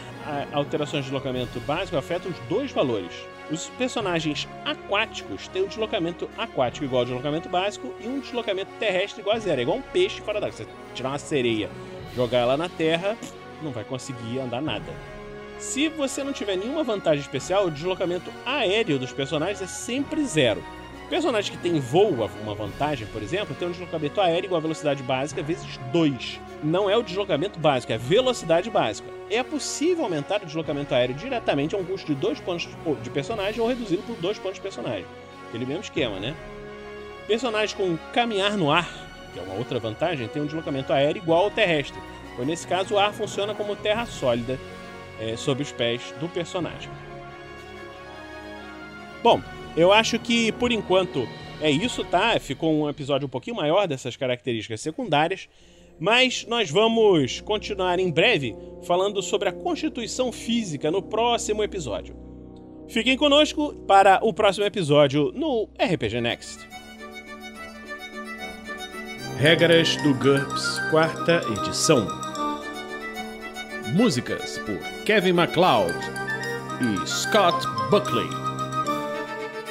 alterações 0.52 1.04
de 1.04 1.12
deslocamento 1.12 1.60
básico 1.62 1.98
afetam 1.98 2.32
os 2.32 2.38
dois 2.48 2.72
valores. 2.72 3.12
Os 3.50 3.70
personagens 3.70 4.48
aquáticos 4.64 5.48
têm 5.48 5.64
um 5.64 5.68
deslocamento 5.68 6.30
aquático 6.38 6.86
igual 6.86 7.02
ao 7.02 7.06
deslocamento 7.06 7.50
básico 7.50 7.94
e 8.00 8.08
um 8.08 8.20
deslocamento 8.20 8.72
terrestre 8.80 9.22
igual 9.22 9.36
a 9.36 9.40
zero. 9.40 9.60
É 9.60 9.64
igual 9.64 9.78
um 9.78 9.82
peixe 9.82 10.22
fora 10.22 10.40
d'água. 10.40 10.56
Você 10.56 10.68
tirar 10.94 11.10
uma 11.10 11.20
sereia 11.20 11.70
jogar 12.16 12.40
ela 12.40 12.58
na 12.58 12.70
terra, 12.70 13.18
não 13.62 13.72
vai 13.72 13.84
conseguir 13.84 14.40
andar 14.40 14.62
nada. 14.62 14.92
Se 15.60 15.90
você 15.90 16.24
não 16.24 16.34
tiver 16.34 16.56
nenhuma 16.56 16.84
vantagem 16.84 17.22
especial, 17.22 17.66
o 17.66 17.72
deslocamento 17.72 18.32
aéreo 18.46 18.98
dos 18.98 19.12
personagens 19.12 19.62
é 19.62 19.68
sempre 19.68 20.26
zero. 20.26 20.64
Personagem 21.10 21.52
que 21.52 21.58
tem 21.58 21.80
voo, 21.80 22.13
uma 22.41 22.56
vantagem, 22.56 23.06
por 23.08 23.22
exemplo, 23.22 23.56
tem 23.56 23.68
um 23.68 23.72
deslocamento 23.72 24.20
aéreo 24.20 24.48
igual 24.48 24.58
a 24.58 24.62
velocidade 24.62 25.04
básica 25.04 25.44
vezes 25.44 25.78
2. 25.91 26.39
Não 26.63 26.89
é 26.89 26.98
o 26.98 27.04
deslocamento 27.04 27.60
básico, 27.60 27.91
é 27.91 27.96
a 27.96 28.00
velocidade 28.00 28.70
básica. 28.70 29.08
É 29.30 29.44
possível 29.44 30.04
aumentar 30.04 30.41
o 30.41 30.46
deslocamento 30.46 30.96
aéreo 30.96 31.15
diretamente 31.15 31.76
a 31.76 31.78
um 31.78 31.86
custo 31.86 32.08
de 32.08 32.20
2 32.20 32.39
pontos 32.39 32.70
de 33.04 33.10
personagem 33.10 33.62
ou 33.62 33.68
reduzi-lo 33.68 34.02
por 34.04 34.15
2 34.15 34.39
pontos 34.39 34.56
de 34.56 34.62
personagem. 34.62 35.06
Aquele 35.48 35.65
mesmo 35.65 35.84
esquema, 35.84 36.20
né? 36.20 36.36
Personagens 37.28 37.74
com 37.74 37.98
caminhar 38.12 38.58
no 38.58 38.72
ar 38.72 39.06
que 39.36 39.39
é 39.39 39.44
uma 39.44 39.56
outra 39.56 39.78
vantagem, 39.80 40.30
tem 40.30 40.41
um 40.41 40.46
deslocamento 40.46 40.94
aéreo 40.94 41.22
igual 41.22 41.44
ao 41.44 41.52
terrestre, 41.52 42.02
pois 42.38 42.48
nesse 42.48 42.65
caso 42.65 42.96
o 42.96 42.98
ar 42.98 43.12
funciona 43.12 43.54
como 43.54 43.76
terra 43.76 44.06
sólida 44.06 44.58
é, 45.20 45.36
sob 45.36 45.62
os 45.62 45.74
pés 45.74 46.13
do 46.22 46.30
personagem. 46.30 46.89
Bom, 49.22 49.41
eu 49.76 49.92
acho 49.92 50.18
que 50.20 50.52
por 50.54 50.72
enquanto 50.72 51.28
é 51.62 51.70
isso, 51.70 52.04
tá? 52.04 52.40
Ficou 52.40 52.74
um 52.74 52.90
episódio 52.90 53.26
um 53.26 53.30
pouquinho 53.30 53.56
maior 53.56 53.88
dessas 53.88 54.16
características 54.16 54.82
secundárias, 54.82 55.48
mas 56.00 56.46
nós 56.48 56.70
vamos 56.70 57.42
continuar 57.42 58.00
em 58.00 58.12
breve 58.12 58.56
falando 58.84 59.22
sobre 59.22 59.50
a 59.50 59.54
constituição 59.54 60.32
física 60.32 60.92
no 60.92 61.02
próximo 61.02 61.64
episódio. 61.64 62.16
Fiquem 62.88 63.18
conosco 63.18 63.74
para 63.88 64.20
o 64.22 64.34
próximo 64.34 64.66
episódio 64.66 65.32
no 65.34 65.68
RPG 65.80 66.22
Next. 66.22 66.68
Regras 69.38 69.98
do 69.98 70.14
GURPS, 70.14 70.80
quarta 70.92 71.42
edição. 71.60 72.08
Músicas 73.94 74.58
por 74.60 74.78
Kevin 75.04 75.34
MacLeod 75.34 75.94
e 76.82 77.08
Scott 77.08 77.66
Buckley. 77.90 78.44